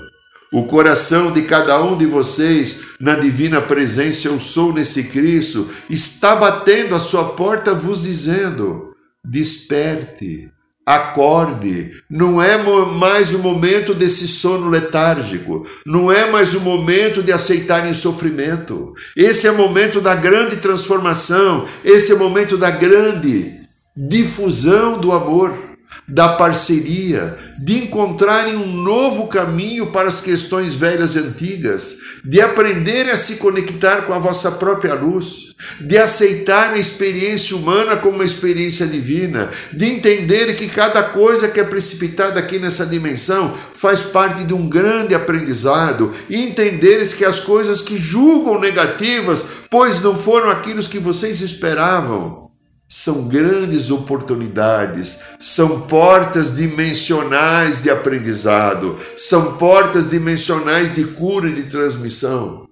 O 0.52 0.64
coração 0.66 1.32
de 1.32 1.42
cada 1.42 1.82
um 1.82 1.96
de 1.96 2.06
vocês, 2.06 2.94
na 3.00 3.16
divina 3.16 3.60
presença, 3.60 4.28
eu 4.28 4.38
sou 4.38 4.72
nesse 4.72 5.04
Cristo, 5.04 5.68
está 5.90 6.36
batendo 6.36 6.94
a 6.94 7.00
sua 7.00 7.30
porta, 7.30 7.74
vos 7.74 8.02
dizendo: 8.02 8.94
desperte, 9.24 10.52
acorde. 10.86 11.90
Não 12.08 12.40
é 12.40 12.56
mais 12.56 13.34
o 13.34 13.40
momento 13.40 13.92
desse 13.92 14.28
sono 14.28 14.68
letárgico, 14.68 15.66
não 15.84 16.12
é 16.12 16.30
mais 16.30 16.54
o 16.54 16.60
momento 16.60 17.22
de 17.22 17.32
aceitar 17.32 17.88
em 17.88 17.92
sofrimento. 17.92 18.92
Esse 19.16 19.48
é 19.48 19.50
o 19.50 19.58
momento 19.58 20.00
da 20.00 20.14
grande 20.14 20.56
transformação, 20.56 21.66
esse 21.84 22.12
é 22.12 22.14
o 22.14 22.18
momento 22.20 22.56
da 22.56 22.70
grande 22.70 23.52
difusão 23.96 25.00
do 25.00 25.10
amor 25.10 25.65
da 26.08 26.30
parceria, 26.30 27.36
de 27.64 27.78
encontrarem 27.78 28.56
um 28.56 28.82
novo 28.82 29.26
caminho 29.26 29.86
para 29.86 30.08
as 30.08 30.20
questões 30.20 30.74
velhas 30.74 31.16
e 31.16 31.18
antigas, 31.18 31.96
de 32.24 32.40
aprenderem 32.40 33.10
a 33.10 33.16
se 33.16 33.36
conectar 33.36 34.02
com 34.02 34.12
a 34.12 34.18
vossa 34.18 34.52
própria 34.52 34.94
luz, 34.94 35.54
de 35.80 35.96
aceitar 35.96 36.72
a 36.72 36.78
experiência 36.78 37.56
humana 37.56 37.96
como 37.96 38.16
uma 38.16 38.24
experiência 38.24 38.86
divina, 38.86 39.50
de 39.72 39.86
entender 39.86 40.54
que 40.54 40.68
cada 40.68 41.02
coisa 41.02 41.48
que 41.48 41.58
é 41.58 41.64
precipitada 41.64 42.38
aqui 42.38 42.58
nessa 42.58 42.86
dimensão 42.86 43.52
faz 43.54 44.02
parte 44.02 44.44
de 44.44 44.54
um 44.54 44.68
grande 44.68 45.14
aprendizado, 45.14 46.12
e 46.28 46.40
entenderes 46.40 47.12
que 47.12 47.24
as 47.24 47.40
coisas 47.40 47.82
que 47.82 47.96
julgam 47.98 48.60
negativas, 48.60 49.44
pois 49.70 50.00
não 50.02 50.16
foram 50.16 50.50
aquilo 50.50 50.82
que 50.82 50.98
vocês 50.98 51.40
esperavam 51.40 52.45
são 52.88 53.26
grandes 53.26 53.90
oportunidades, 53.90 55.20
são 55.40 55.82
portas 55.82 56.54
dimensionais 56.54 57.82
de 57.82 57.90
aprendizado, 57.90 58.96
são 59.16 59.56
portas 59.56 60.10
dimensionais 60.10 60.94
de 60.94 61.04
cura 61.04 61.48
e 61.48 61.52
de 61.52 61.64
transmissão. 61.64 62.68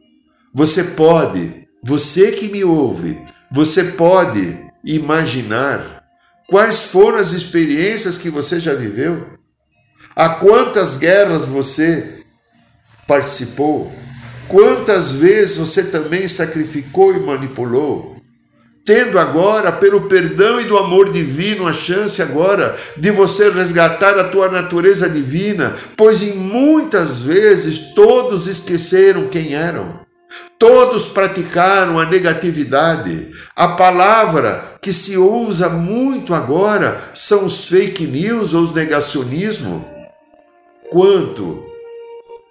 Você 0.52 0.84
pode, 0.84 1.66
você 1.82 2.30
que 2.30 2.48
me 2.48 2.62
ouve, 2.62 3.18
você 3.50 3.84
pode 3.84 4.56
imaginar 4.84 6.04
quais 6.48 6.84
foram 6.84 7.18
as 7.18 7.32
experiências 7.32 8.16
que 8.16 8.30
você 8.30 8.60
já 8.60 8.74
viveu? 8.74 9.26
A 10.14 10.28
quantas 10.28 10.96
guerras 10.96 11.44
você 11.44 12.20
participou? 13.08 13.92
Quantas 14.46 15.12
vezes 15.12 15.56
você 15.56 15.82
também 15.82 16.28
sacrificou 16.28 17.16
e 17.16 17.20
manipulou? 17.20 18.13
Tendo 18.84 19.18
agora, 19.18 19.72
pelo 19.72 20.02
perdão 20.02 20.60
e 20.60 20.64
do 20.64 20.76
amor 20.76 21.10
divino, 21.10 21.66
a 21.66 21.72
chance 21.72 22.20
agora 22.20 22.76
de 22.96 23.10
você 23.10 23.48
resgatar 23.48 24.18
a 24.18 24.24
tua 24.24 24.50
natureza 24.50 25.08
divina, 25.08 25.74
pois 25.96 26.22
em 26.22 26.34
muitas 26.34 27.22
vezes 27.22 27.94
todos 27.94 28.46
esqueceram 28.46 29.28
quem 29.28 29.54
eram. 29.54 30.04
Todos 30.58 31.06
praticaram 31.06 31.98
a 31.98 32.06
negatividade. 32.06 33.30
A 33.56 33.68
palavra 33.68 34.78
que 34.82 34.92
se 34.92 35.16
usa 35.16 35.68
muito 35.68 36.34
agora 36.34 37.10
são 37.14 37.46
os 37.46 37.68
fake 37.68 38.06
news 38.06 38.52
ou 38.52 38.62
os 38.62 38.74
negacionismo. 38.74 39.88
Quanto 40.90 41.64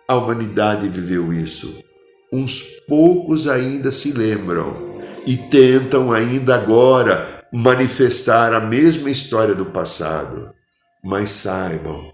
a 0.07 0.15
humanidade 0.15 0.89
viveu 0.89 1.31
isso? 1.31 1.79
Uns 2.31 2.63
poucos 2.87 3.47
ainda 3.47 3.91
se 3.91 4.11
lembram 4.11 4.92
e 5.25 5.37
tentam 5.37 6.11
ainda 6.11 6.55
agora 6.55 7.45
manifestar 7.51 8.53
a 8.53 8.59
mesma 8.59 9.09
história 9.09 9.53
do 9.53 9.65
passado. 9.65 10.53
Mas 11.03 11.29
saibam, 11.29 12.11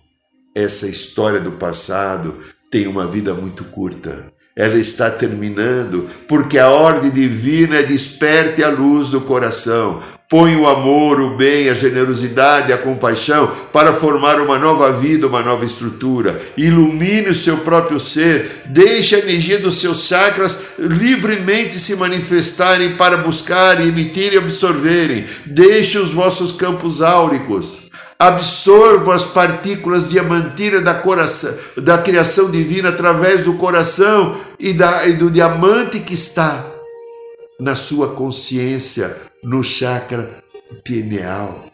essa 0.56 0.88
história 0.88 1.40
do 1.40 1.54
passado 1.54 2.36
tem 2.72 2.88
uma 2.88 3.06
vida 3.08 3.34
muito 3.34 3.64
curta. 3.66 4.32
Ela 4.56 4.78
está 4.78 5.10
terminando 5.10 6.10
porque 6.28 6.60
a 6.60 6.70
ordem 6.70 7.12
divina 7.12 7.78
é 7.78 7.84
desperte 7.84 8.62
a 8.64 8.70
luz 8.70 9.10
do 9.10 9.22
coração, 9.22 10.02
Põe 10.30 10.56
o 10.58 10.68
amor, 10.68 11.20
o 11.20 11.38
bem, 11.38 11.70
a 11.70 11.74
generosidade, 11.74 12.72
a 12.72 12.78
compaixão 12.78 13.52
para 13.74 13.92
formar 13.92 14.40
uma 14.40 14.60
nova 14.60 14.92
vida, 14.92 15.26
uma 15.26 15.42
nova 15.42 15.66
estrutura. 15.66 16.40
Ilumine 16.56 17.30
o 17.30 17.34
seu 17.34 17.58
próprio 17.58 18.00
ser, 18.00 18.62
deixe 18.68 19.16
a 19.16 19.20
energia 19.20 19.58
dos 19.58 19.80
seus 19.80 20.04
chakras 20.04 20.74
livremente 20.78 21.74
se 21.80 21.96
manifestarem 21.96 22.96
para 22.96 23.18
buscar, 23.18 23.84
emitir 23.84 24.34
e 24.34 24.38
absorverem. 24.38 25.26
Deixe 25.48 25.98
os 25.98 26.12
vossos 26.12 26.52
campos 26.52 27.02
áuricos. 27.02 27.90
Absorva 28.20 29.16
as 29.16 29.24
partículas 29.24 30.10
diamantinas 30.10 30.84
da, 30.84 30.94
coração, 30.94 31.56
da 31.78 31.98
criação 31.98 32.52
divina 32.52 32.90
através 32.90 33.46
do 33.46 33.56
coração 33.56 34.40
e, 34.60 34.74
da, 34.74 35.08
e 35.08 35.14
do 35.14 35.32
diamante 35.32 36.00
que 36.02 36.14
está 36.14 36.68
na 37.60 37.76
sua 37.76 38.10
consciência 38.10 39.29
no 39.44 39.64
chakra 39.64 40.30
pineal. 40.84 41.66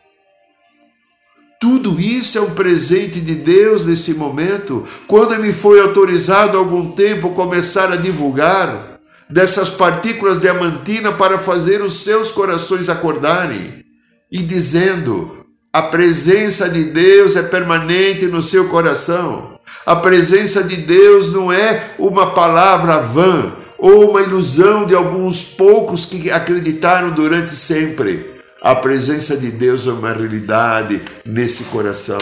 Tudo 1.59 1.99
isso 1.99 2.37
é 2.37 2.41
um 2.41 2.51
presente 2.51 3.19
de 3.19 3.33
Deus 3.33 3.85
nesse 3.85 4.13
momento, 4.13 4.83
quando 5.07 5.39
me 5.39 5.51
foi 5.51 5.79
autorizado 5.81 6.57
há 6.57 6.59
algum 6.59 6.91
tempo 6.91 7.31
começar 7.31 7.91
a 7.91 7.95
divulgar 7.95 8.99
dessas 9.29 9.71
partículas 9.71 10.39
diamantina 10.39 11.11
para 11.11 11.37
fazer 11.37 11.81
os 11.81 12.03
seus 12.03 12.31
corações 12.31 12.89
acordarem 12.89 13.83
e 14.31 14.39
dizendo: 14.39 15.45
a 15.73 15.81
presença 15.81 16.69
de 16.69 16.85
Deus 16.85 17.35
é 17.35 17.43
permanente 17.43 18.27
no 18.27 18.41
seu 18.41 18.69
coração. 18.69 19.59
A 19.85 19.95
presença 19.95 20.63
de 20.63 20.77
Deus 20.77 21.33
não 21.33 21.51
é 21.51 21.95
uma 21.97 22.31
palavra 22.31 22.99
vã, 22.99 23.51
ou 23.85 24.09
uma 24.09 24.21
ilusão 24.21 24.87
de 24.87 24.95
alguns 24.95 25.43
poucos 25.43 26.05
que 26.05 26.31
acreditaram 26.31 27.11
durante 27.11 27.51
sempre. 27.51 28.25
A 28.63 28.73
presença 28.73 29.37
de 29.37 29.51
Deus 29.51 29.85
é 29.85 29.91
uma 29.91 30.11
realidade 30.11 30.99
nesse 31.23 31.65
coração. 31.65 32.17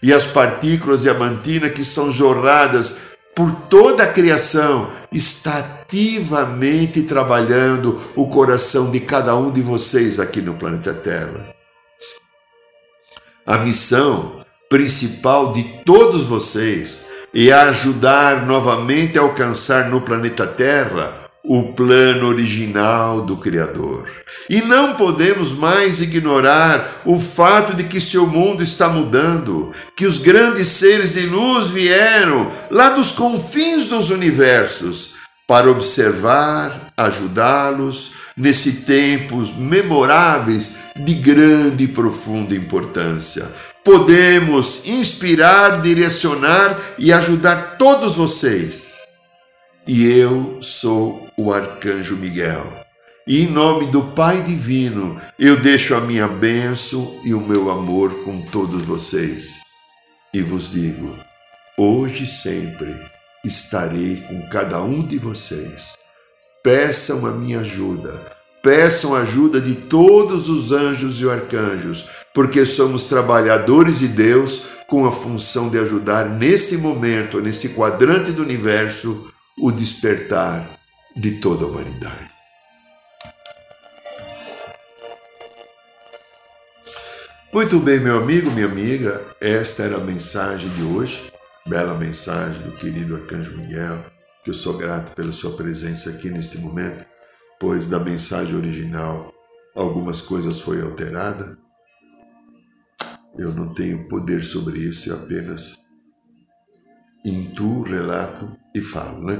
E 0.00 0.12
as 0.12 0.26
partículas 0.26 1.00
diamantinas 1.00 1.72
que 1.72 1.84
são 1.84 2.12
jorradas 2.12 2.98
por 3.34 3.50
toda 3.68 4.04
a 4.04 4.12
criação 4.12 4.90
está 5.10 5.58
ativamente 5.58 7.02
trabalhando 7.02 8.00
o 8.14 8.28
coração 8.28 8.88
de 8.92 9.00
cada 9.00 9.34
um 9.34 9.50
de 9.50 9.60
vocês 9.60 10.20
aqui 10.20 10.40
no 10.40 10.54
planeta 10.54 10.94
Terra. 10.94 11.52
A 13.44 13.58
missão 13.58 14.36
principal 14.70 15.52
de 15.52 15.64
todos 15.84 16.26
vocês 16.26 17.07
e 17.32 17.52
ajudar 17.52 18.46
novamente 18.46 19.18
a 19.18 19.22
alcançar 19.22 19.88
no 19.88 20.00
planeta 20.00 20.46
Terra 20.46 21.28
o 21.44 21.72
plano 21.72 22.26
original 22.26 23.22
do 23.22 23.36
Criador. 23.36 24.06
E 24.50 24.60
não 24.60 24.94
podemos 24.94 25.52
mais 25.52 26.00
ignorar 26.00 27.00
o 27.06 27.18
fato 27.18 27.74
de 27.74 27.84
que 27.84 28.00
seu 28.00 28.26
mundo 28.26 28.62
está 28.62 28.88
mudando, 28.88 29.72
que 29.96 30.04
os 30.04 30.18
grandes 30.18 30.68
seres 30.68 31.14
de 31.14 31.26
luz 31.26 31.68
vieram 31.68 32.50
lá 32.70 32.90
dos 32.90 33.12
confins 33.12 33.88
dos 33.88 34.10
universos 34.10 35.14
para 35.46 35.70
observar, 35.70 36.92
ajudá-los 36.94 38.12
nesse 38.36 38.82
tempos 38.82 39.56
memoráveis 39.56 40.76
de 40.94 41.14
grande 41.14 41.84
e 41.84 41.88
profunda 41.88 42.54
importância 42.54 43.46
podemos 43.88 44.86
inspirar, 44.86 45.80
direcionar 45.80 46.78
e 46.98 47.10
ajudar 47.10 47.78
todos 47.78 48.16
vocês. 48.16 48.98
E 49.86 50.04
eu 50.06 50.58
sou 50.60 51.26
o 51.38 51.50
arcanjo 51.50 52.14
Miguel. 52.18 52.70
E 53.26 53.44
em 53.44 53.46
nome 53.46 53.86
do 53.86 54.02
Pai 54.02 54.42
Divino, 54.42 55.18
eu 55.38 55.58
deixo 55.58 55.94
a 55.94 56.02
minha 56.02 56.28
bênção 56.28 57.18
e 57.24 57.32
o 57.32 57.40
meu 57.40 57.70
amor 57.70 58.24
com 58.24 58.42
todos 58.42 58.82
vocês. 58.82 59.54
E 60.34 60.42
vos 60.42 60.70
digo: 60.70 61.10
hoje 61.78 62.24
e 62.24 62.26
sempre 62.26 62.94
estarei 63.42 64.16
com 64.28 64.50
cada 64.50 64.82
um 64.82 65.00
de 65.00 65.18
vocês. 65.18 65.94
Peçam 66.62 67.24
a 67.24 67.30
minha 67.30 67.60
ajuda 67.60 68.37
peçam 68.68 69.16
ajuda 69.16 69.62
de 69.62 69.74
todos 69.74 70.50
os 70.50 70.72
anjos 70.72 71.22
e 71.22 71.30
arcanjos, 71.30 72.04
porque 72.34 72.66
somos 72.66 73.04
trabalhadores 73.04 74.00
de 74.00 74.08
Deus 74.08 74.84
com 74.86 75.06
a 75.06 75.10
função 75.10 75.70
de 75.70 75.78
ajudar 75.78 76.28
neste 76.28 76.76
momento, 76.76 77.40
neste 77.40 77.70
quadrante 77.70 78.30
do 78.30 78.42
universo, 78.42 79.32
o 79.58 79.72
despertar 79.72 80.68
de 81.16 81.40
toda 81.40 81.64
a 81.64 81.68
humanidade. 81.68 82.28
Muito 87.50 87.78
bem, 87.80 88.00
meu 88.00 88.18
amigo, 88.18 88.50
minha 88.50 88.66
amiga, 88.66 89.18
esta 89.40 89.84
era 89.84 89.96
a 89.96 90.04
mensagem 90.04 90.68
de 90.74 90.82
hoje, 90.82 91.32
bela 91.66 91.94
mensagem 91.94 92.60
do 92.60 92.72
querido 92.72 93.16
Arcanjo 93.16 93.56
Miguel, 93.56 94.04
que 94.44 94.50
eu 94.50 94.54
sou 94.54 94.76
grato 94.76 95.14
pela 95.14 95.32
sua 95.32 95.56
presença 95.56 96.10
aqui 96.10 96.28
neste 96.28 96.58
momento 96.58 97.17
pois 97.60 97.86
da 97.86 97.98
mensagem 97.98 98.56
original 98.56 99.32
algumas 99.74 100.20
coisas 100.20 100.60
foi 100.60 100.80
alterada. 100.82 101.58
Eu 103.38 103.52
não 103.52 103.72
tenho 103.72 104.08
poder 104.08 104.42
sobre 104.42 104.78
isso, 104.78 105.10
eu 105.10 105.16
apenas 105.16 105.78
intuo, 107.24 107.82
relato 107.82 108.50
e 108.74 108.80
falo, 108.80 109.24
né? 109.24 109.38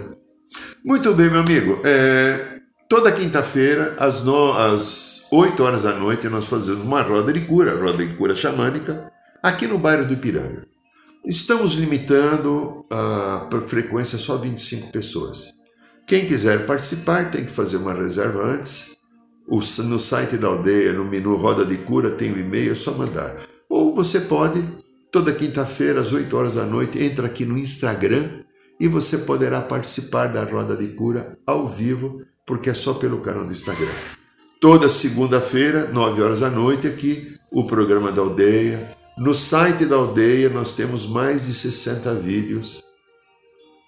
Muito 0.85 1.13
bem, 1.15 1.31
meu 1.31 1.41
amigo. 1.41 1.81
É, 1.85 2.61
toda 2.89 3.13
quinta-feira, 3.13 3.97
às, 3.99 4.25
às 4.27 5.27
8 5.33 5.63
horas 5.63 5.83
da 5.83 5.95
noite, 5.95 6.29
nós 6.29 6.47
fazemos 6.47 6.85
uma 6.85 7.03
roda 7.03 7.33
de 7.33 7.41
cura, 7.43 7.75
roda 7.75 8.07
de 8.07 8.15
cura 8.15 8.35
xamânica, 8.35 9.11
aqui 9.43 9.67
no 9.67 9.79
bairro 9.79 10.07
do 10.07 10.13
Ipiranga. 10.13 10.67
Estamos 11.25 11.75
limitando 11.75 12.87
a 12.91 13.49
frequência 13.67 14.19
só 14.19 14.37
25 14.37 14.93
pessoas. 14.93 15.58
Quem 16.09 16.25
quiser 16.25 16.65
participar 16.65 17.31
tem 17.31 17.45
que 17.45 17.51
fazer 17.51 17.77
uma 17.77 17.93
reserva 17.93 18.43
antes. 18.43 18.97
No 19.47 19.99
site 19.99 20.39
da 20.39 20.49
aldeia, 20.49 20.95
no 20.95 21.05
menu 21.05 21.37
Roda 21.37 21.67
de 21.67 21.77
Cura, 21.77 22.11
tem 22.11 22.33
o 22.33 22.35
um 22.35 22.39
e-mail, 22.39 22.73
é 22.73 22.75
só 22.75 22.93
mandar. 22.93 23.37
Ou 23.69 23.95
você 23.95 24.21
pode, 24.21 24.63
toda 25.13 25.35
quinta-feira, 25.35 26.01
às 26.01 26.11
8 26.11 26.35
horas 26.35 26.55
da 26.55 26.65
noite, 26.65 26.99
entra 26.99 27.27
aqui 27.27 27.45
no 27.45 27.59
Instagram 27.59 28.27
e 28.81 28.89
você 28.89 29.19
poderá 29.19 29.61
participar 29.61 30.29
da 30.29 30.45
Roda 30.45 30.75
de 30.75 30.89
Cura 30.89 31.39
ao 31.47 31.69
vivo, 31.69 32.23
porque 32.47 32.71
é 32.71 32.75
só 32.75 32.95
pelo 32.95 33.21
canal 33.21 33.45
do 33.45 33.53
Instagram. 33.53 33.93
Toda 34.59 34.89
segunda-feira, 34.89 35.89
9 35.93 36.23
horas 36.23 36.41
da 36.41 36.49
noite, 36.49 36.87
aqui, 36.87 37.35
o 37.53 37.67
programa 37.67 38.11
da 38.11 38.23
aldeia. 38.23 38.97
No 39.19 39.35
site 39.35 39.85
da 39.85 39.97
aldeia 39.97 40.49
nós 40.49 40.75
temos 40.75 41.07
mais 41.07 41.45
de 41.45 41.53
60 41.53 42.15
vídeos 42.15 42.83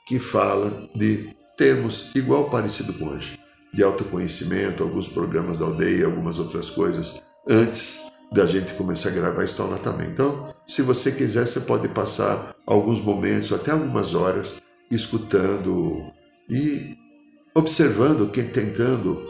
que 0.07 0.19
fala 0.19 0.91
de 0.95 1.40
termos 1.61 2.11
igual 2.15 2.49
parecido 2.49 2.95
com 2.95 3.05
hoje, 3.05 3.39
de 3.75 3.83
autoconhecimento, 3.83 4.83
alguns 4.83 5.07
programas 5.09 5.59
da 5.59 5.67
aldeia, 5.67 6.07
algumas 6.07 6.39
outras 6.39 6.71
coisas, 6.71 7.23
antes 7.47 8.01
da 8.33 8.47
gente 8.47 8.73
começar 8.73 9.11
a 9.11 9.13
gravar 9.13 9.45
estão 9.45 9.69
lá 9.69 9.77
também. 9.77 10.09
Então, 10.09 10.55
se 10.67 10.81
você 10.81 11.13
quiser, 11.13 11.47
você 11.47 11.61
pode 11.61 11.87
passar 11.89 12.57
alguns 12.65 13.03
momentos, 13.03 13.53
até 13.53 13.73
algumas 13.73 14.15
horas, 14.15 14.55
escutando 14.91 16.11
e 16.49 16.97
observando, 17.55 18.27
tentando 18.31 19.23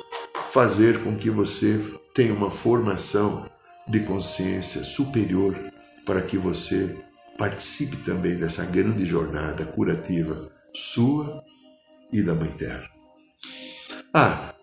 fazer 0.53 1.03
com 1.03 1.16
que 1.16 1.31
você 1.31 1.81
tenha 2.14 2.33
uma 2.33 2.53
formação 2.53 3.51
de 3.89 3.99
consciência 4.01 4.85
superior 4.85 5.53
para 6.07 6.22
que 6.22 6.39
você 6.39 6.97
participe 7.37 7.97
também 7.97 8.37
dessa 8.37 8.64
grande 8.66 9.05
jornada 9.05 9.64
curativa 9.64 10.37
sua 10.72 11.43
e 12.12 12.22
da 12.22 12.34
Mãe 12.34 12.50
Terra. 12.50 12.88
Ah, 14.12 14.54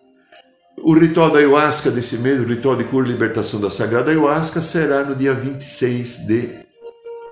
o 0.82 0.94
ritual 0.94 1.30
da 1.30 1.38
ayahuasca 1.38 1.90
desse 1.90 2.18
mês, 2.18 2.40
o 2.40 2.44
ritual 2.44 2.76
de 2.76 2.84
cura 2.84 3.08
e 3.08 3.10
libertação 3.10 3.60
da 3.60 3.70
Sagrada 3.70 4.10
Ayahuasca, 4.10 4.60
será 4.60 5.02
no 5.04 5.14
dia 5.14 5.34
26 5.34 6.26
de 6.26 6.50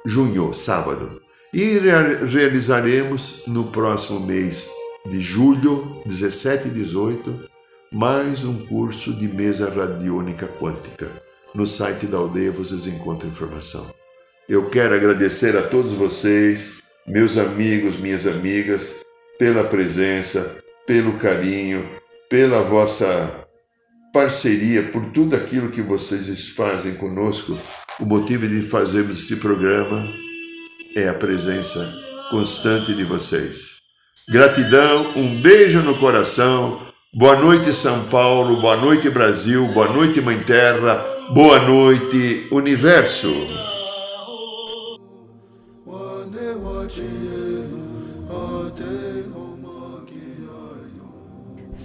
junho, 0.05 0.53
sábado. 0.53 1.21
E 1.55 1.79
realizaremos 1.79 3.45
no 3.47 3.65
próximo 3.65 4.21
mês 4.21 4.69
de 5.07 5.21
julho, 5.21 6.03
17 6.07 6.69
e 6.69 6.71
18, 6.71 7.49
mais 7.93 8.45
um 8.45 8.67
curso 8.67 9.15
de 9.15 9.29
mesa 9.29 9.71
radiônica 9.71 10.47
quântica. 10.61 11.09
No 11.55 11.67
site 11.67 12.07
da 12.07 12.19
aldeia 12.19 12.51
vocês 12.51 12.87
encontram 12.87 13.31
informação. 13.31 13.87
Eu 14.49 14.69
quero 14.69 14.95
agradecer 14.95 15.57
a 15.57 15.63
todos 15.63 15.93
vocês, 15.93 16.83
meus 17.07 17.39
amigos, 17.39 17.97
minhas 17.97 18.27
amigas, 18.27 19.06
pela 19.39 19.65
presença, 19.65 20.57
pelo 20.87 21.15
carinho, 21.19 21.85
pela 22.29 22.63
vossa 22.63 23.47
parceria, 24.13 24.83
por 24.85 25.05
tudo 25.07 25.37
aquilo 25.37 25.71
que 25.71 25.83
vocês 25.83 26.49
fazem 26.51 26.95
conosco. 26.95 27.59
O 28.01 28.07
motivo 28.07 28.47
de 28.47 28.63
fazermos 28.63 29.19
esse 29.19 29.37
programa 29.37 30.03
é 30.97 31.09
a 31.09 31.15
presença 31.15 31.87
constante 32.31 32.95
de 32.95 33.05
vocês. 33.05 33.77
Gratidão, 34.31 35.07
um 35.17 35.41
beijo 35.43 35.83
no 35.83 35.99
coração. 35.99 36.81
Boa 37.15 37.37
noite, 37.37 37.73
São 37.73 38.05
Paulo. 38.05 38.61
Boa 38.61 38.77
noite, 38.77 39.09
Brasil. 39.11 39.67
Boa 39.69 39.93
noite, 39.93 40.21
Mãe 40.21 40.39
Terra. 40.41 40.97
Boa 41.31 41.61
noite, 41.61 42.47
Universo. 42.51 43.76